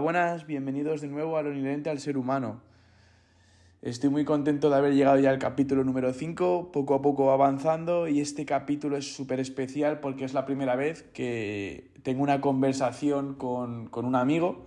Buenas, 0.00 0.46
bienvenidos 0.46 1.00
de 1.00 1.08
nuevo 1.08 1.38
a 1.38 1.42
lo 1.42 1.52
inherente 1.52 1.90
al 1.90 1.98
ser 1.98 2.16
humano. 2.16 2.60
Estoy 3.82 4.10
muy 4.10 4.24
contento 4.24 4.70
de 4.70 4.76
haber 4.76 4.94
llegado 4.94 5.18
ya 5.18 5.30
al 5.30 5.38
capítulo 5.38 5.82
número 5.82 6.12
5, 6.12 6.70
poco 6.72 6.94
a 6.94 7.02
poco 7.02 7.32
avanzando 7.32 8.06
y 8.06 8.20
este 8.20 8.46
capítulo 8.46 8.96
es 8.96 9.12
súper 9.12 9.40
especial 9.40 9.98
porque 9.98 10.24
es 10.24 10.34
la 10.34 10.46
primera 10.46 10.76
vez 10.76 11.02
que 11.02 11.90
tengo 12.04 12.22
una 12.22 12.40
conversación 12.40 13.34
con, 13.34 13.88
con, 13.88 14.04
un 14.04 14.14
amigo. 14.14 14.66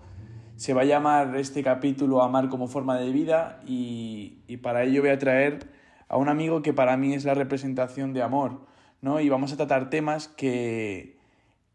Se 0.57 0.73
va 0.73 0.81
a 0.81 0.85
llamar 0.85 1.37
este 1.37 1.63
capítulo 1.63 2.21
Amar 2.21 2.49
como 2.49 2.67
forma 2.67 2.99
de 2.99 3.11
vida 3.11 3.61
y, 3.65 4.39
y 4.47 4.57
para 4.57 4.83
ello 4.83 5.01
voy 5.01 5.11
a 5.11 5.17
traer 5.17 5.69
a 6.09 6.17
un 6.17 6.27
amigo 6.27 6.61
que 6.61 6.73
para 6.73 6.97
mí 6.97 7.13
es 7.13 7.23
la 7.23 7.35
representación 7.35 8.11
de 8.11 8.21
amor, 8.21 8.59
¿no? 9.01 9.21
Y 9.21 9.29
vamos 9.29 9.53
a 9.53 9.57
tratar 9.57 9.89
temas 9.89 10.27
que, 10.27 11.20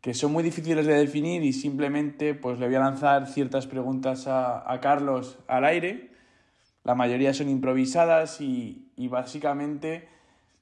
que 0.07 0.15
son 0.15 0.31
muy 0.31 0.45
difíciles 0.45 0.87
de 0.87 0.95
definir 0.95 1.43
y 1.43 1.53
simplemente 1.53 2.33
pues 2.33 2.61
le 2.61 2.67
voy 2.67 2.77
a 2.77 2.79
lanzar 2.79 3.27
ciertas 3.27 3.67
preguntas 3.67 4.29
a, 4.29 4.73
a 4.73 4.79
Carlos 4.79 5.37
al 5.49 5.65
aire. 5.65 6.13
La 6.85 6.95
mayoría 6.95 7.35
son 7.35 7.49
improvisadas 7.49 8.41
y, 8.41 8.93
y, 8.95 9.09
básicamente 9.09 10.07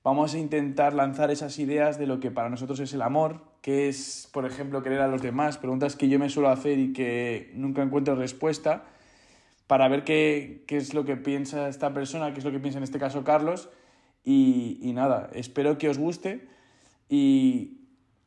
vamos 0.02 0.32
a 0.32 0.38
intentar 0.38 0.94
lanzar 0.94 1.30
esas 1.30 1.58
ideas 1.58 1.98
de 1.98 2.06
lo 2.06 2.20
que 2.20 2.30
para 2.30 2.48
nosotros 2.48 2.80
es 2.80 2.94
el 2.94 3.02
amor, 3.02 3.42
que 3.60 3.90
es, 3.90 4.30
por 4.32 4.46
ejemplo, 4.46 4.82
querer 4.82 5.02
a 5.02 5.08
los 5.08 5.20
demás, 5.20 5.58
preguntas 5.58 5.94
que 5.94 6.08
yo 6.08 6.18
me 6.18 6.30
suelo 6.30 6.48
hacer 6.48 6.78
y 6.78 6.94
que 6.94 7.52
nunca 7.54 7.82
encuentro 7.82 8.14
respuesta, 8.14 8.84
para 9.66 9.88
ver 9.88 10.04
qué, 10.04 10.64
qué 10.66 10.78
es 10.78 10.94
lo 10.94 11.04
que 11.04 11.18
piensa 11.18 11.68
esta 11.68 11.92
persona, 11.92 12.32
qué 12.32 12.38
es 12.38 12.46
lo 12.46 12.50
que 12.50 12.60
piensa 12.60 12.78
en 12.78 12.84
este 12.84 12.98
caso 12.98 13.24
Carlos. 13.24 13.68
Y, 14.24 14.78
y 14.80 14.94
nada, 14.94 15.28
espero 15.34 15.76
que 15.76 15.90
os 15.90 15.98
guste 15.98 16.48
y, 17.10 17.83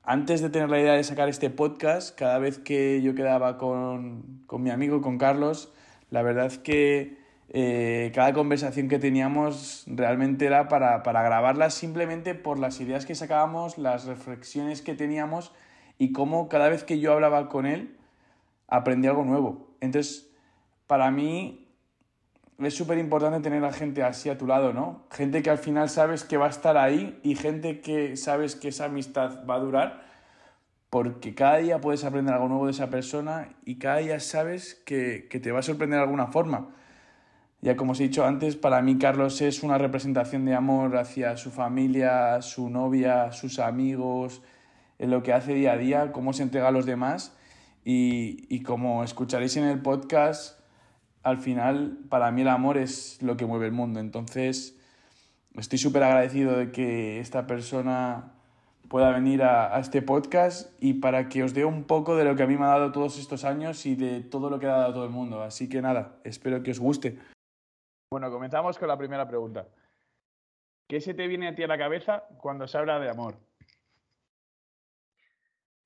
antes 0.10 0.42
de 0.42 0.50
tener 0.50 0.70
la 0.70 0.80
idea 0.80 0.94
de 0.94 1.04
sacar 1.04 1.28
este 1.28 1.50
podcast, 1.50 2.18
cada 2.18 2.40
vez 2.40 2.60
que 2.60 3.02
yo 3.02 3.14
quedaba 3.14 3.58
con, 3.58 4.42
con 4.48 4.64
mi 4.64 4.70
amigo, 4.70 5.02
con 5.02 5.18
Carlos, 5.18 5.74
la 6.12 6.22
verdad 6.22 6.46
es 6.46 6.58
que 6.58 7.18
eh, 7.50 8.14
cada 8.16 8.32
conversación 8.32 8.88
que 8.88 9.00
teníamos 9.00 9.84
realmente 9.86 10.46
era 10.46 10.70
para, 10.70 11.04
para 11.04 11.24
grabarlas 11.24 11.74
simplemente 11.74 12.36
por 12.36 12.58
las 12.58 12.80
ideas 12.80 13.06
que 13.06 13.16
sacábamos, 13.16 13.78
las 13.78 14.06
reflexiones 14.06 14.82
que 14.82 14.96
teníamos 14.96 15.52
y 15.98 16.14
cómo 16.14 16.48
cada 16.48 16.70
vez 16.70 16.86
que 16.86 17.00
yo 17.00 17.12
hablaba 17.12 17.50
con 17.50 17.66
él 17.66 17.98
aprendí 18.70 19.10
algo 19.10 19.26
nuevo. 19.26 19.68
Entonces, 19.82 20.32
para 20.88 21.12
mí 21.12 21.67
es 22.60 22.74
súper 22.74 22.98
importante 22.98 23.40
tener 23.40 23.64
a 23.64 23.72
gente 23.72 24.04
así 24.04 24.30
a 24.30 24.38
tu 24.38 24.48
lado, 24.48 24.74
¿no? 24.74 25.06
Gente 25.12 25.44
que 25.44 25.50
al 25.50 25.60
final 25.60 25.90
sabes 25.90 26.24
que 26.24 26.38
va 26.38 26.48
a 26.48 26.50
estar 26.50 26.78
ahí 26.78 27.20
y 27.24 27.36
gente 27.36 27.82
que 27.82 28.18
sabes 28.18 28.56
que 28.56 28.70
esa 28.70 28.86
amistad 28.86 29.46
va 29.48 29.56
a 29.56 29.60
durar 29.60 30.08
porque 30.90 31.36
cada 31.36 31.58
día 31.58 31.80
puedes 31.82 32.04
aprender 32.04 32.34
algo 32.34 32.48
nuevo 32.48 32.66
de 32.66 32.72
esa 32.72 32.90
persona 32.90 33.50
y 33.66 33.76
cada 33.76 33.98
día 33.98 34.20
sabes 34.20 34.76
que, 34.86 35.28
que 35.30 35.40
te 35.40 35.52
va 35.52 35.60
a 35.60 35.64
sorprender 35.64 36.00
de 36.00 36.04
alguna 36.04 36.28
forma. 36.28 36.70
Ya 37.62 37.76
como 37.76 37.92
os 37.92 38.00
he 38.00 38.04
dicho 38.04 38.26
antes, 38.26 38.56
para 38.56 38.82
mí 38.82 38.98
Carlos 38.98 39.42
es 39.42 39.64
una 39.64 39.78
representación 39.78 40.46
de 40.46 40.56
amor 40.56 40.96
hacia 40.98 41.38
su 41.38 41.52
familia, 41.52 42.42
su 42.42 42.70
novia, 42.70 43.32
sus 43.32 43.60
amigos, 43.60 44.42
en 45.00 45.12
lo 45.12 45.24
que 45.24 45.34
hace 45.34 45.54
día 45.54 45.74
a 45.74 45.78
día, 45.78 46.12
cómo 46.12 46.34
se 46.34 46.44
entrega 46.44 46.70
a 46.70 46.72
los 46.72 46.86
demás 46.86 47.36
y, 47.84 48.46
y 48.50 48.64
como 48.64 49.04
escucharéis 49.04 49.58
en 49.58 49.66
el 49.66 49.82
podcast, 49.82 50.60
al 51.28 51.40
final, 51.40 51.98
para 52.10 52.32
mí 52.32 52.42
el 52.42 52.48
amor 52.48 52.78
es 52.78 53.22
lo 53.22 53.36
que 53.36 53.46
mueve 53.46 53.66
el 53.66 53.74
mundo. 53.74 54.00
Entonces, 54.00 54.80
estoy 55.56 55.78
súper 55.78 56.04
agradecido 56.04 56.58
de 56.58 56.72
que 56.72 57.20
esta 57.20 57.48
persona 57.48 58.34
pueda 58.88 59.12
venir 59.12 59.44
a, 59.44 59.76
a, 59.76 59.80
este 59.82 60.02
podcast 60.02 60.72
y 60.82 60.94
para 60.96 61.28
que 61.28 61.44
os 61.44 61.54
dé 61.54 61.66
un 61.66 61.84
poco 61.84 62.16
de 62.16 62.24
lo 62.24 62.38
que 62.38 62.44
a 62.44 62.48
mí 62.48 62.56
me 62.56 62.64
ha 62.64 62.70
dado 62.70 62.94
todos 62.94 63.20
estos 63.20 63.44
años 63.44 63.86
y 63.86 63.96
de 63.96 64.22
todo 64.22 64.50
lo 64.50 64.58
que 64.58 64.68
ha 64.68 64.78
dado 64.78 64.90
a 64.90 64.94
todo 64.94 65.04
el 65.04 65.10
mundo. 65.10 65.44
Así 65.44 65.68
que 65.68 65.82
nada, 65.82 66.20
espero 66.24 66.64
que 66.64 66.72
os 66.72 66.80
guste. 66.80 67.20
Bueno, 68.10 68.32
comenzamos 68.32 68.78
con 68.78 68.88
la 68.88 68.98
primera 68.98 69.28
pregunta. 69.28 69.68
¿Qué 70.88 71.02
se 71.02 71.14
te 71.14 71.28
viene 71.28 71.50
a 71.50 71.56
ti 71.56 71.64
a 71.64 71.68
la 71.68 71.78
cabeza 71.78 72.24
cuando 72.38 72.66
se 72.68 72.78
habla 72.78 73.00
de 73.00 73.10
amor? 73.10 73.38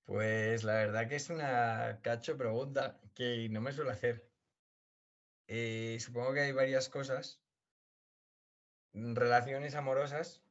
Pues 0.05 0.63
la 0.63 0.73
verdad 0.73 1.07
que 1.07 1.15
es 1.15 1.31
una 1.31 1.99
cacho 2.03 2.37
pregunta 2.37 2.99
que 3.15 3.47
no 3.49 3.61
me 3.61 3.71
suele 3.71 3.91
hacer. 3.91 4.30
Eh, 5.53 5.97
supongo 5.99 6.33
que 6.33 6.39
hay 6.39 6.53
varias 6.53 6.87
cosas, 6.87 7.41
relaciones 8.93 9.75
amorosas 9.75 10.45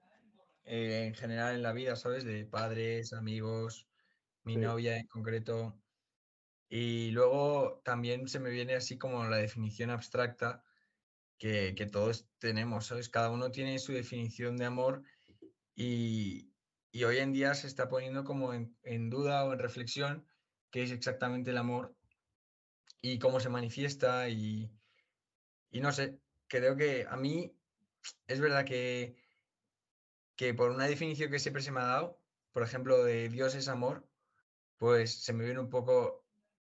eh, 0.65 1.07
en 1.07 1.15
general 1.15 1.55
en 1.55 1.63
la 1.63 1.73
vida, 1.73 1.97
¿sabes? 1.97 2.23
De 2.25 2.45
padres, 2.45 3.15
amigos, 3.15 3.89
mi 4.43 4.57
sí. 4.57 4.61
novia 4.61 4.99
en 4.99 5.07
concreto. 5.07 5.83
Y 6.69 7.13
luego 7.13 7.81
también 7.83 8.29
se 8.29 8.41
me 8.41 8.51
viene 8.51 8.75
así 8.75 8.99
como 8.99 9.25
la 9.25 9.39
definición 9.39 9.89
abstracta 9.89 10.65
que, 11.39 11.75
que 11.75 11.87
todos 11.87 12.29
tenemos, 12.39 12.85
¿sabes? 12.85 13.09
Cada 13.09 13.31
uno 13.31 13.51
tiene 13.51 13.79
su 13.79 13.95
definición 13.95 14.59
de 14.59 14.67
amor 14.67 15.03
y, 15.75 16.53
y 16.93 17.05
hoy 17.05 17.17
en 17.21 17.33
día 17.33 17.55
se 17.55 17.69
está 17.69 17.89
poniendo 17.89 18.23
como 18.25 18.53
en, 18.53 18.77
en 18.83 19.09
duda 19.09 19.47
o 19.47 19.55
en 19.55 19.61
reflexión 19.61 20.27
qué 20.71 20.83
es 20.83 20.91
exactamente 20.91 21.53
el 21.53 21.57
amor 21.57 21.97
y 23.01 23.19
cómo 23.19 23.41
se 23.41 23.49
manifiesta 23.49 24.29
y, 24.29 24.71
y 25.71 25.81
no 25.81 25.93
sé, 25.93 26.19
creo 26.49 26.77
que 26.77 27.07
a 27.09 27.17
mí 27.17 27.57
es 28.27 28.41
verdad 28.41 28.65
que, 28.65 29.17
que 30.37 30.55
por 30.55 30.71
una 30.71 30.87
definición 30.87 31.31
que 31.31 31.39
siempre 31.39 31.63
se 31.63 31.73
me 31.73 31.81
ha 31.81 31.85
dado, 31.85 32.21
por 32.53 32.63
ejemplo, 32.63 33.05
de 33.05 33.29
Dios 33.29 33.55
es 33.55 33.69
amor, 33.69 34.07
pues 34.77 35.23
se 35.23 35.33
me 35.33 35.45
viene 35.45 35.61
un 35.61 35.71
poco 35.71 36.25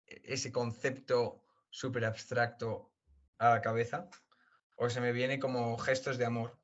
ese 0.07 0.51
concepto 0.51 1.43
súper 1.71 2.05
abstracto 2.05 2.91
a 3.39 3.51
la 3.51 3.61
cabeza, 3.61 4.09
o 4.77 4.89
se 4.89 5.01
me 5.01 5.13
viene 5.13 5.39
como 5.39 5.77
gestos 5.79 6.19
de 6.19 6.25
amor 6.25 6.59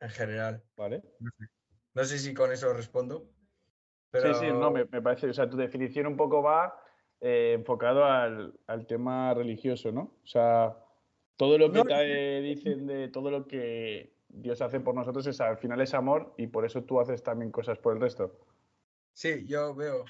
en 0.00 0.10
general. 0.10 0.62
Vale. 0.76 1.02
No 1.18 1.30
sé, 1.30 1.50
no 1.94 2.04
sé 2.04 2.18
si 2.18 2.34
con 2.34 2.52
eso 2.52 2.72
respondo. 2.72 3.30
Pero... 4.10 4.34
Sí, 4.34 4.46
sí, 4.46 4.52
no, 4.52 4.70
me, 4.70 4.84
me, 4.84 5.02
parece, 5.02 5.28
o 5.28 5.32
sea, 5.32 5.48
tu 5.48 5.56
definición 5.56 6.06
un 6.06 6.16
poco 6.16 6.42
va 6.42 6.82
eh, 7.20 7.52
enfocado 7.54 8.04
al, 8.04 8.58
al 8.66 8.86
tema 8.86 9.32
religioso, 9.34 9.92
¿no? 9.92 10.18
O 10.22 10.26
sea, 10.26 10.76
todo 11.40 11.56
lo 11.56 11.72
que 11.72 11.78
no, 11.78 11.84
te 11.84 12.42
dicen 12.42 12.86
de 12.86 13.08
todo 13.08 13.30
lo 13.30 13.48
que 13.48 14.12
Dios 14.28 14.60
hace 14.60 14.78
por 14.78 14.94
nosotros 14.94 15.26
es 15.26 15.40
al 15.40 15.56
final 15.56 15.80
es 15.80 15.94
amor 15.94 16.34
y 16.36 16.48
por 16.48 16.66
eso 16.66 16.84
tú 16.84 17.00
haces 17.00 17.22
también 17.22 17.50
cosas 17.50 17.78
por 17.78 17.94
el 17.94 18.00
resto. 18.02 18.38
Sí, 19.14 19.46
yo 19.46 19.74
veo 19.74 20.04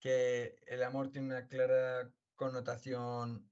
que 0.00 0.56
el 0.66 0.82
amor 0.82 1.10
tiene 1.10 1.26
una 1.26 1.46
clara 1.48 2.10
connotación 2.34 3.46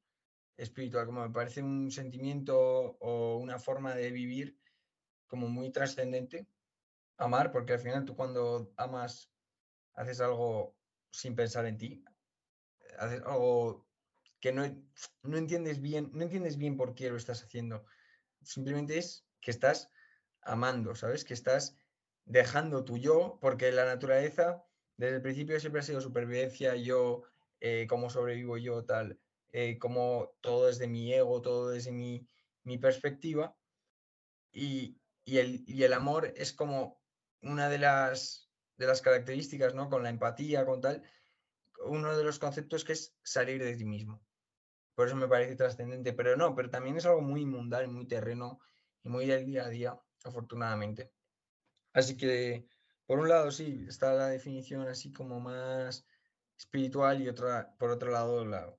espiritual, 0.56 1.04
como 1.04 1.20
me 1.20 1.34
parece 1.34 1.62
un 1.62 1.90
sentimiento 1.90 2.96
o 2.98 3.36
una 3.36 3.58
forma 3.58 3.94
de 3.94 4.10
vivir 4.10 4.58
como 5.26 5.48
muy 5.48 5.70
trascendente. 5.70 6.46
Amar, 7.18 7.52
porque 7.52 7.74
al 7.74 7.80
final 7.80 8.06
tú 8.06 8.16
cuando 8.16 8.72
amas 8.78 9.30
haces 9.92 10.18
algo 10.22 10.74
sin 11.10 11.36
pensar 11.36 11.66
en 11.66 11.76
ti, 11.76 12.02
haces 12.98 13.20
algo 13.26 13.84
que 14.42 14.52
no, 14.52 14.66
no, 15.22 15.38
entiendes 15.38 15.80
bien, 15.80 16.10
no 16.12 16.24
entiendes 16.24 16.58
bien 16.58 16.76
por 16.76 16.96
qué 16.96 17.08
lo 17.08 17.16
estás 17.16 17.44
haciendo. 17.44 17.86
Simplemente 18.42 18.98
es 18.98 19.24
que 19.40 19.52
estás 19.52 19.88
amando, 20.42 20.96
¿sabes? 20.96 21.24
Que 21.24 21.32
estás 21.32 21.76
dejando 22.24 22.84
tu 22.84 22.98
yo, 22.98 23.38
porque 23.40 23.70
la 23.70 23.84
naturaleza 23.84 24.64
desde 24.96 25.16
el 25.16 25.22
principio 25.22 25.60
siempre 25.60 25.80
ha 25.80 25.84
sido 25.84 26.00
supervivencia, 26.00 26.74
yo, 26.74 27.22
eh, 27.60 27.86
cómo 27.88 28.10
sobrevivo 28.10 28.58
yo, 28.58 28.84
tal, 28.84 29.20
eh, 29.52 29.78
como 29.78 30.34
todo 30.40 30.66
desde 30.66 30.88
mi 30.88 31.14
ego, 31.14 31.40
todo 31.40 31.70
desde 31.70 31.92
mi, 31.92 32.26
mi 32.64 32.78
perspectiva. 32.78 33.56
Y, 34.50 35.00
y, 35.24 35.38
el, 35.38 35.62
y 35.68 35.84
el 35.84 35.92
amor 35.92 36.34
es 36.36 36.52
como 36.52 37.00
una 37.42 37.68
de 37.68 37.78
las, 37.78 38.50
de 38.76 38.88
las 38.88 39.02
características, 39.02 39.72
¿no? 39.76 39.88
Con 39.88 40.02
la 40.02 40.10
empatía, 40.10 40.66
con 40.66 40.80
tal, 40.80 41.04
uno 41.84 42.16
de 42.16 42.24
los 42.24 42.40
conceptos 42.40 42.84
que 42.84 42.94
es 42.94 43.14
salir 43.22 43.62
de 43.62 43.76
ti 43.76 43.84
mismo 43.84 44.20
por 44.94 45.06
eso 45.06 45.16
me 45.16 45.28
parece 45.28 45.56
trascendente, 45.56 46.12
pero 46.12 46.36
no, 46.36 46.54
pero 46.54 46.70
también 46.70 46.96
es 46.96 47.06
algo 47.06 47.20
muy 47.20 47.44
mundano, 47.44 47.90
muy 47.90 48.06
terreno 48.06 48.60
y 49.02 49.08
muy 49.08 49.26
del 49.26 49.46
día 49.46 49.64
a 49.64 49.68
día, 49.68 50.00
afortunadamente. 50.24 51.10
Así 51.92 52.16
que, 52.16 52.66
por 53.06 53.18
un 53.18 53.28
lado, 53.28 53.50
sí, 53.50 53.84
está 53.88 54.12
la 54.12 54.28
definición 54.28 54.86
así 54.88 55.12
como 55.12 55.40
más 55.40 56.06
espiritual 56.58 57.22
y 57.22 57.28
otra, 57.28 57.74
por 57.78 57.90
otro 57.90 58.10
lado, 58.10 58.44
la... 58.44 58.74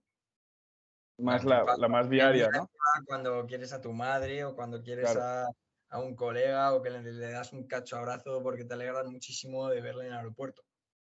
Más 1.19 1.43
la, 1.43 1.63
la, 1.63 1.77
la 1.77 1.87
más 1.87 2.09
diaria, 2.09 2.49
¿no? 2.49 2.67
Cuando 3.05 3.45
quieres 3.45 3.71
a 3.71 3.81
tu 3.81 3.93
madre 3.93 4.43
o 4.45 4.55
cuando 4.55 4.81
quieres 4.81 5.11
claro. 5.11 5.21
a, 5.21 5.95
a, 5.95 5.99
un 5.99 6.15
colega 6.15 6.73
o 6.73 6.81
que 6.81 6.89
le, 6.89 7.03
le, 7.03 7.31
das 7.31 7.53
un 7.53 7.67
cacho 7.67 7.97
abrazo 7.97 8.41
porque 8.41 8.65
te 8.65 8.73
alegran 8.73 9.11
muchísimo 9.11 9.69
de 9.69 9.79
verle 9.79 10.07
en 10.07 10.13
el 10.13 10.17
aeropuerto. 10.17 10.63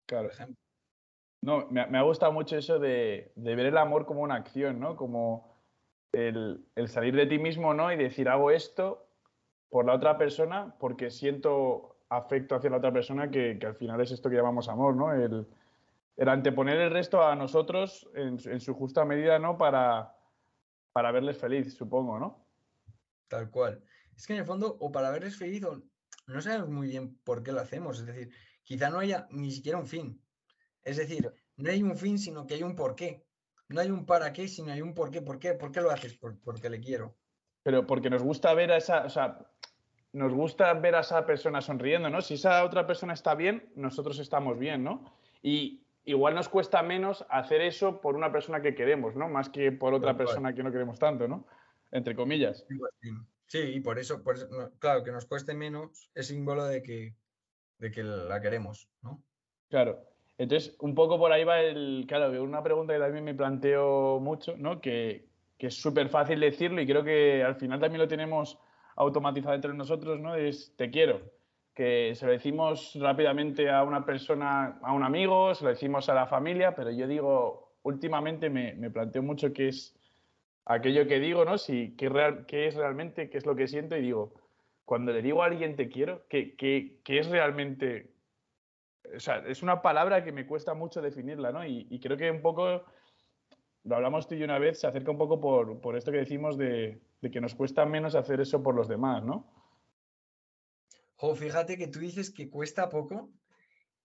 Claro. 0.07 0.29
Por 0.29 0.35
ejemplo. 0.35 0.68
No, 1.49 1.67
me, 1.71 1.81
ha 1.81 2.03
gustado 2.03 2.31
mucho 2.31 2.59
eso 2.59 2.79
de, 2.79 3.33
ver 3.35 3.61
el 3.61 3.79
amor 3.79 4.05
como 4.05 4.21
una 4.21 4.35
acción, 4.35 4.79
¿no? 4.79 4.97
Como 4.97 5.57
el, 6.13 6.63
salir 6.89 7.17
de 7.17 7.25
ti 7.25 7.39
mismo, 7.39 7.73
¿no? 7.73 7.91
Y 7.91 7.97
decir, 7.97 8.29
hago 8.29 8.51
esto 8.51 9.09
por 9.71 9.87
la 9.87 9.95
otra 9.95 10.19
persona 10.19 10.75
porque 10.79 11.11
siento 11.11 11.97
afecto 12.11 12.55
hacia 12.55 12.69
la 12.69 12.77
otra 12.77 12.93
persona, 12.93 13.31
que, 13.31 13.59
al 13.65 13.75
final 13.77 13.99
es 14.03 14.11
esto 14.11 14.29
que 14.29 14.37
llamamos 14.37 14.69
amor, 14.69 14.95
¿no? 14.95 15.15
El, 15.15 15.47
anteponer 16.29 16.83
el 16.83 16.91
resto 16.91 17.27
a 17.27 17.35
nosotros 17.35 18.07
en, 18.15 18.61
su 18.61 18.75
justa 18.75 19.07
medida, 19.07 19.39
¿no? 19.39 19.57
Para, 19.57 20.15
para 20.93 21.13
verles 21.13 21.39
feliz, 21.39 21.75
supongo, 21.75 22.19
¿no? 22.19 22.45
Tal 23.27 23.51
cual. 23.51 23.83
Es 24.15 24.27
que 24.27 24.35
en 24.35 24.41
el 24.41 24.45
fondo, 24.45 24.77
o 24.81 24.93
para 24.93 25.11
verles 25.11 25.39
feliz, 25.39 25.63
no 26.27 26.43
sabemos 26.43 26.69
muy 26.69 26.89
bien 26.89 27.17
por 27.25 27.43
qué 27.43 27.53
lo 27.53 27.61
hacemos. 27.63 28.01
Es 28.01 28.05
decir, 28.05 28.35
quizá 28.65 28.91
no 28.91 28.99
haya 28.99 29.27
ni 29.31 29.51
siquiera 29.51 29.79
un 29.79 29.87
fin. 29.87 30.21
Es 30.89 30.97
decir, 30.97 31.31
no 31.57 31.71
hay 31.71 31.83
un 31.83 31.97
fin, 31.97 32.19
sino 32.19 32.47
que 32.47 32.55
hay 32.55 32.63
un 32.63 32.75
porqué. 32.75 33.23
No 33.69 33.81
hay 33.83 33.91
un 33.91 34.07
para 34.07 34.33
qué, 34.33 34.49
sino 34.49 34.73
hay 34.73 34.81
un 34.81 34.95
por 34.95 35.11
qué. 35.11 35.21
¿Por 35.21 35.39
qué, 35.39 35.53
¿Por 35.53 35.71
qué 35.71 35.83
lo 35.83 35.91
haces? 35.91 36.15
porque 36.17 36.71
le 36.71 36.81
quiero. 36.81 37.15
Pero 37.63 37.87
porque 37.87 38.09
nos 38.09 38.23
gusta 38.23 38.55
ver 38.55 38.73
a 38.73 38.79
esa, 38.79 39.05
o 39.05 39.11
sea, 39.11 39.39
nos 40.13 40.33
gusta 40.33 40.73
ver 40.73 40.95
a 40.95 41.01
esa 41.01 41.27
persona 41.27 41.61
sonriendo, 41.61 42.09
¿no? 42.09 42.23
Si 42.23 42.35
esa 42.35 42.65
otra 42.65 42.87
persona 42.87 43.13
está 43.13 43.35
bien, 43.35 43.71
nosotros 43.77 44.19
estamos 44.19 44.59
bien, 44.59 44.83
¿no? 44.83 45.13
Y 45.43 45.85
igual 46.05 46.35
nos 46.35 46.49
cuesta 46.49 46.83
menos 46.83 47.27
hacer 47.29 47.61
eso 47.61 48.01
por 48.01 48.17
una 48.17 48.33
persona 48.33 48.63
que 48.63 48.75
queremos, 48.75 49.15
¿no? 49.15 49.29
Más 49.29 49.51
que 49.51 49.71
por 49.71 49.93
otra 49.93 50.17
persona 50.17 50.55
que 50.55 50.63
no 50.63 50.73
queremos 50.73 50.99
tanto, 50.99 51.29
¿no? 51.29 51.47
Entre 51.91 52.17
comillas. 52.17 52.65
Sí, 53.47 53.59
y 53.59 53.81
por 53.81 53.99
eso, 53.99 54.23
por 54.23 54.37
claro, 54.79 55.05
que 55.05 55.13
nos 55.13 55.27
cueste 55.27 55.53
menos 55.53 56.11
es 56.15 56.29
símbolo 56.29 56.65
de 56.65 56.83
que, 56.83 57.15
de 57.77 57.91
que 57.91 58.03
la 58.03 58.41
queremos, 58.41 58.89
¿no? 59.03 59.23
Claro. 59.69 60.09
Entonces, 60.39 60.77
un 60.81 60.95
poco 60.95 61.19
por 61.19 61.33
ahí 61.33 61.45
va 61.45 61.61
el, 61.61 62.07
claro, 62.09 62.43
una 62.43 62.63
pregunta 62.63 62.95
que 62.95 63.01
también 63.01 63.25
me 63.25 63.35
planteo 63.35 64.21
mucho, 64.21 64.57
¿no? 64.57 64.81
Que, 64.81 65.27
que 65.59 65.67
es 65.67 65.75
súper 65.75 66.09
fácil 66.09 66.41
decirlo 66.41 66.81
y 66.81 66.87
creo 66.87 67.03
que 67.05 67.43
al 67.43 67.57
final 67.57 67.81
también 67.81 68.01
lo 68.01 68.09
tenemos 68.09 68.59
automatizado 68.97 69.55
entre 69.55 69.75
nosotros, 69.75 70.21
¿no? 70.21 70.37
Es 70.37 70.75
te 70.77 70.91
quiero, 70.91 71.21
que 71.75 72.15
se 72.15 72.27
lo 72.27 72.33
decimos 72.33 72.97
rápidamente 73.01 73.69
a 73.69 73.83
una 73.83 74.05
persona, 74.05 74.79
a 74.83 74.93
un 74.93 75.03
amigo, 75.03 75.55
se 75.55 75.65
lo 75.65 75.71
decimos 75.71 76.09
a 76.09 76.15
la 76.15 76.27
familia, 76.27 76.75
pero 76.75 76.91
yo 76.93 77.09
digo, 77.09 77.75
últimamente 77.83 78.49
me, 78.49 78.75
me 78.75 78.91
planteo 78.91 79.23
mucho 79.23 79.53
qué 79.53 79.69
es 79.69 79.99
aquello 80.65 81.07
que 81.09 81.19
digo, 81.19 81.45
¿no? 81.45 81.59
Si, 81.59 81.97
qué, 81.97 82.09
real, 82.09 82.47
es 82.49 82.75
realmente, 82.77 83.29
qué 83.29 83.39
es 83.39 83.47
lo 83.47 83.57
que 83.57 83.67
siento 83.67 83.97
y 83.97 84.03
digo, 84.03 84.35
cuando 84.85 85.13
le 85.13 85.23
digo 85.23 85.43
a 85.43 85.47
alguien 85.47 85.77
te 85.77 85.89
quiero, 85.89 86.23
¿qué, 86.29 86.55
qué, 86.57 87.01
qué 87.05 87.19
es 87.19 87.29
realmente? 87.29 88.13
O 89.17 89.21
sea, 89.21 89.39
es 89.47 89.63
una 89.63 89.83
palabra 89.83 90.23
que 90.25 90.33
me 90.33 90.47
cuesta 90.47 90.75
mucho 90.75 91.01
definirla, 91.01 91.53
¿no? 91.53 91.65
Y, 91.65 91.99
creo 92.01 92.17
que 92.17 92.31
un 92.31 92.43
poco 92.43 92.85
lo 93.85 93.97
hablamos 93.97 94.27
tú 94.27 94.35
y 94.35 94.43
una 94.43 94.59
vez, 94.59 94.81
se 94.81 94.87
acerca 94.87 95.11
un 95.11 95.19
poco 95.19 95.41
por, 95.41 95.81
por 95.81 95.97
esto 95.97 96.13
que 96.13 96.19
decimos 96.19 96.59
de, 96.59 97.01
de, 97.21 97.31
que 97.31 97.41
nos 97.41 97.55
cuesta 97.55 97.87
menos 97.87 98.15
hacer 98.15 98.41
eso 98.41 98.63
por 98.63 98.75
los 98.75 98.89
demás, 98.89 99.25
¿no? 99.25 99.47
Jo, 101.17 101.35
fíjate 101.35 101.77
que 101.77 101.89
tú 101.89 101.99
dices 101.99 102.31
que 102.31 102.49
cuesta 102.49 102.89
poco 102.89 103.31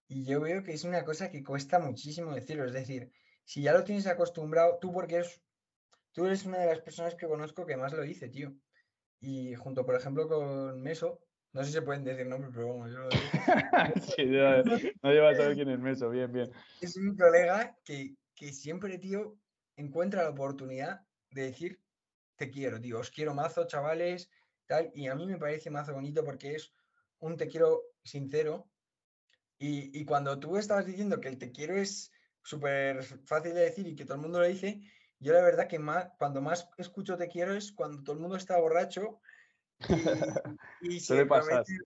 y 0.07 0.25
yo 0.25 0.41
veo 0.41 0.63
que 0.63 0.73
es 0.73 0.83
una 0.83 1.03
cosa 1.03 1.29
que 1.29 1.43
cuesta 1.43 1.79
muchísimo 1.79 2.33
decirlo. 2.33 2.65
Es 2.65 2.73
decir, 2.73 3.11
si 3.45 3.61
ya 3.63 3.73
lo 3.73 3.83
tienes 3.83 4.07
acostumbrado, 4.07 4.77
tú 4.79 4.91
porque 4.91 5.19
es, 5.19 5.41
tú 6.11 6.25
eres 6.25 6.45
una 6.45 6.59
de 6.59 6.67
las 6.67 6.79
personas 6.79 7.15
que 7.15 7.27
conozco 7.27 7.65
que 7.65 7.77
más 7.77 7.93
lo 7.93 8.01
dice, 8.01 8.29
tío. 8.29 8.53
Y 9.19 9.55
junto, 9.55 9.85
por 9.85 9.95
ejemplo, 9.95 10.27
con 10.27 10.81
Meso, 10.81 11.19
no 11.53 11.61
sé 11.61 11.67
si 11.67 11.73
se 11.73 11.81
pueden 11.81 12.03
decir 12.03 12.25
nombres, 12.25 12.51
pero 12.53 12.69
vamos, 12.69 12.91
yo 12.91 12.97
lo 12.97 13.09
digo. 13.09 13.21
sí, 14.15 14.25
no, 14.25 14.63
no 15.03 15.11
llevas 15.11 15.35
a 15.35 15.41
saber 15.41 15.55
quién 15.55 15.69
es 15.69 15.79
Meso, 15.79 16.09
bien, 16.09 16.31
bien. 16.31 16.51
Es 16.81 16.97
un 16.97 17.15
colega 17.15 17.75
que, 17.85 18.15
que 18.35 18.51
siempre, 18.51 18.97
tío, 18.97 19.37
encuentra 19.75 20.23
la 20.23 20.29
oportunidad 20.29 21.01
de 21.31 21.43
decir, 21.43 21.79
te 22.35 22.49
quiero, 22.49 22.81
tío, 22.81 22.99
os 22.99 23.11
quiero 23.11 23.33
mazo, 23.33 23.67
chavales, 23.67 24.29
tal, 24.65 24.91
y 24.95 25.07
a 25.07 25.15
mí 25.15 25.27
me 25.27 25.37
parece 25.37 25.69
mazo 25.69 25.93
bonito 25.93 26.25
porque 26.25 26.55
es 26.55 26.73
un 27.19 27.37
te 27.37 27.47
quiero 27.47 27.81
sincero, 28.03 28.67
y, 29.59 29.97
y 29.97 30.05
cuando 30.05 30.39
tú 30.39 30.57
estabas 30.57 30.85
diciendo 30.85 31.21
que 31.21 31.29
el 31.29 31.37
te 31.37 31.51
quiero 31.51 31.77
es 31.77 32.11
súper 32.41 33.03
fácil 33.25 33.53
de 33.53 33.61
decir 33.61 33.87
y 33.87 33.95
que 33.95 34.05
todo 34.05 34.15
el 34.15 34.21
mundo 34.21 34.39
lo 34.39 34.47
dice, 34.47 34.81
yo 35.19 35.33
la 35.33 35.41
verdad 35.41 35.67
que 35.67 35.79
más, 35.79 36.07
cuando 36.17 36.41
más 36.41 36.67
escucho 36.77 37.15
te 37.15 37.29
quiero 37.29 37.55
es 37.55 37.71
cuando 37.71 38.03
todo 38.03 38.15
el 38.15 38.21
mundo 38.21 38.35
está 38.35 38.57
borracho 38.57 39.21
y, 40.81 40.99
se, 40.99 41.27
comete, 41.27 41.77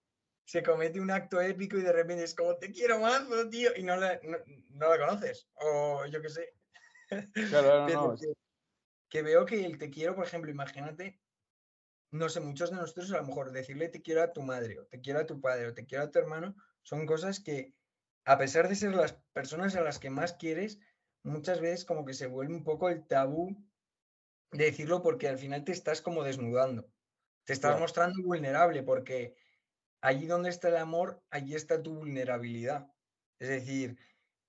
se, 0.46 0.64
comete, 0.64 1.00
un 1.00 1.12
acto 1.12 1.42
épico 1.42 1.78
y 1.78 1.82
de 1.82 1.92
repente 1.92 2.24
es 2.24 2.36
como 2.36 2.58
te 2.58 2.72
quiero 2.72 3.00
mazo, 3.00 3.50
tío, 3.50 3.72
y 3.76 3.84
no 3.84 3.96
la, 3.98 4.20
no, 4.24 4.38
no 4.70 4.90
la 4.90 5.06
conoces, 5.06 5.48
o 5.56 6.06
yo 6.06 6.22
qué 6.22 6.30
sé. 6.30 6.54
Claro, 7.50 7.88
no, 7.88 8.16
que, 8.16 8.34
que, 9.10 9.22
veo 9.22 9.46
que 9.46 9.66
el 9.66 9.78
te 9.78 9.90
quiero, 9.90 10.16
por 10.16 10.26
ejemplo, 10.26 10.52
imagínate, 10.52 11.20
no 12.12 12.30
sé, 12.30 12.40
muchos 12.40 12.72
de 12.72 12.78
nosotros 12.78 13.12
a 13.12 13.18
lo 13.18 13.28
mejor 13.28 13.52
decirle 13.52 13.90
te 13.90 14.02
quiero 14.02 14.22
a 14.22 14.34
tu 14.34 14.42
madre, 14.42 14.80
o 14.80 14.86
te 14.86 15.00
quiero 15.02 15.20
a 15.20 15.26
tu 15.26 15.40
padre, 15.40 15.68
o 15.68 15.74
te 15.74 15.86
quiero 15.86 16.04
a 16.04 16.12
tu 16.12 16.20
hermano, 16.20 16.56
son 16.84 17.06
cosas 17.06 17.40
que, 17.40 17.74
a 18.26 18.38
pesar 18.38 18.68
de 18.68 18.76
ser 18.76 18.94
las 18.94 19.14
personas 19.34 19.76
a 19.76 19.82
las 19.82 20.00
que 20.00 20.10
más 20.10 20.34
quieres, 20.34 20.80
muchas 21.24 21.62
veces 21.62 21.86
como 21.86 22.06
que 22.06 22.14
se 22.14 22.28
vuelve 22.28 22.54
un 22.54 22.64
poco 22.64 22.90
el 22.90 23.06
tabú 23.06 23.58
de 24.52 24.66
decirlo 24.66 25.02
porque 25.02 25.28
al 25.28 25.38
final 25.38 25.64
te 25.64 25.72
estás 25.72 26.02
como 26.02 26.24
desnudando, 26.24 26.90
te 27.48 27.54
estás 27.54 27.70
claro. 27.70 27.80
mostrando 27.80 28.22
vulnerable 28.22 28.84
porque 28.84 29.34
allí 30.02 30.28
donde 30.28 30.50
está 30.50 30.68
el 30.68 30.76
amor, 30.76 31.24
allí 31.30 31.56
está 31.56 31.82
tu 31.82 31.96
vulnerabilidad. 31.96 32.92
Es 33.40 33.48
decir, 33.48 33.98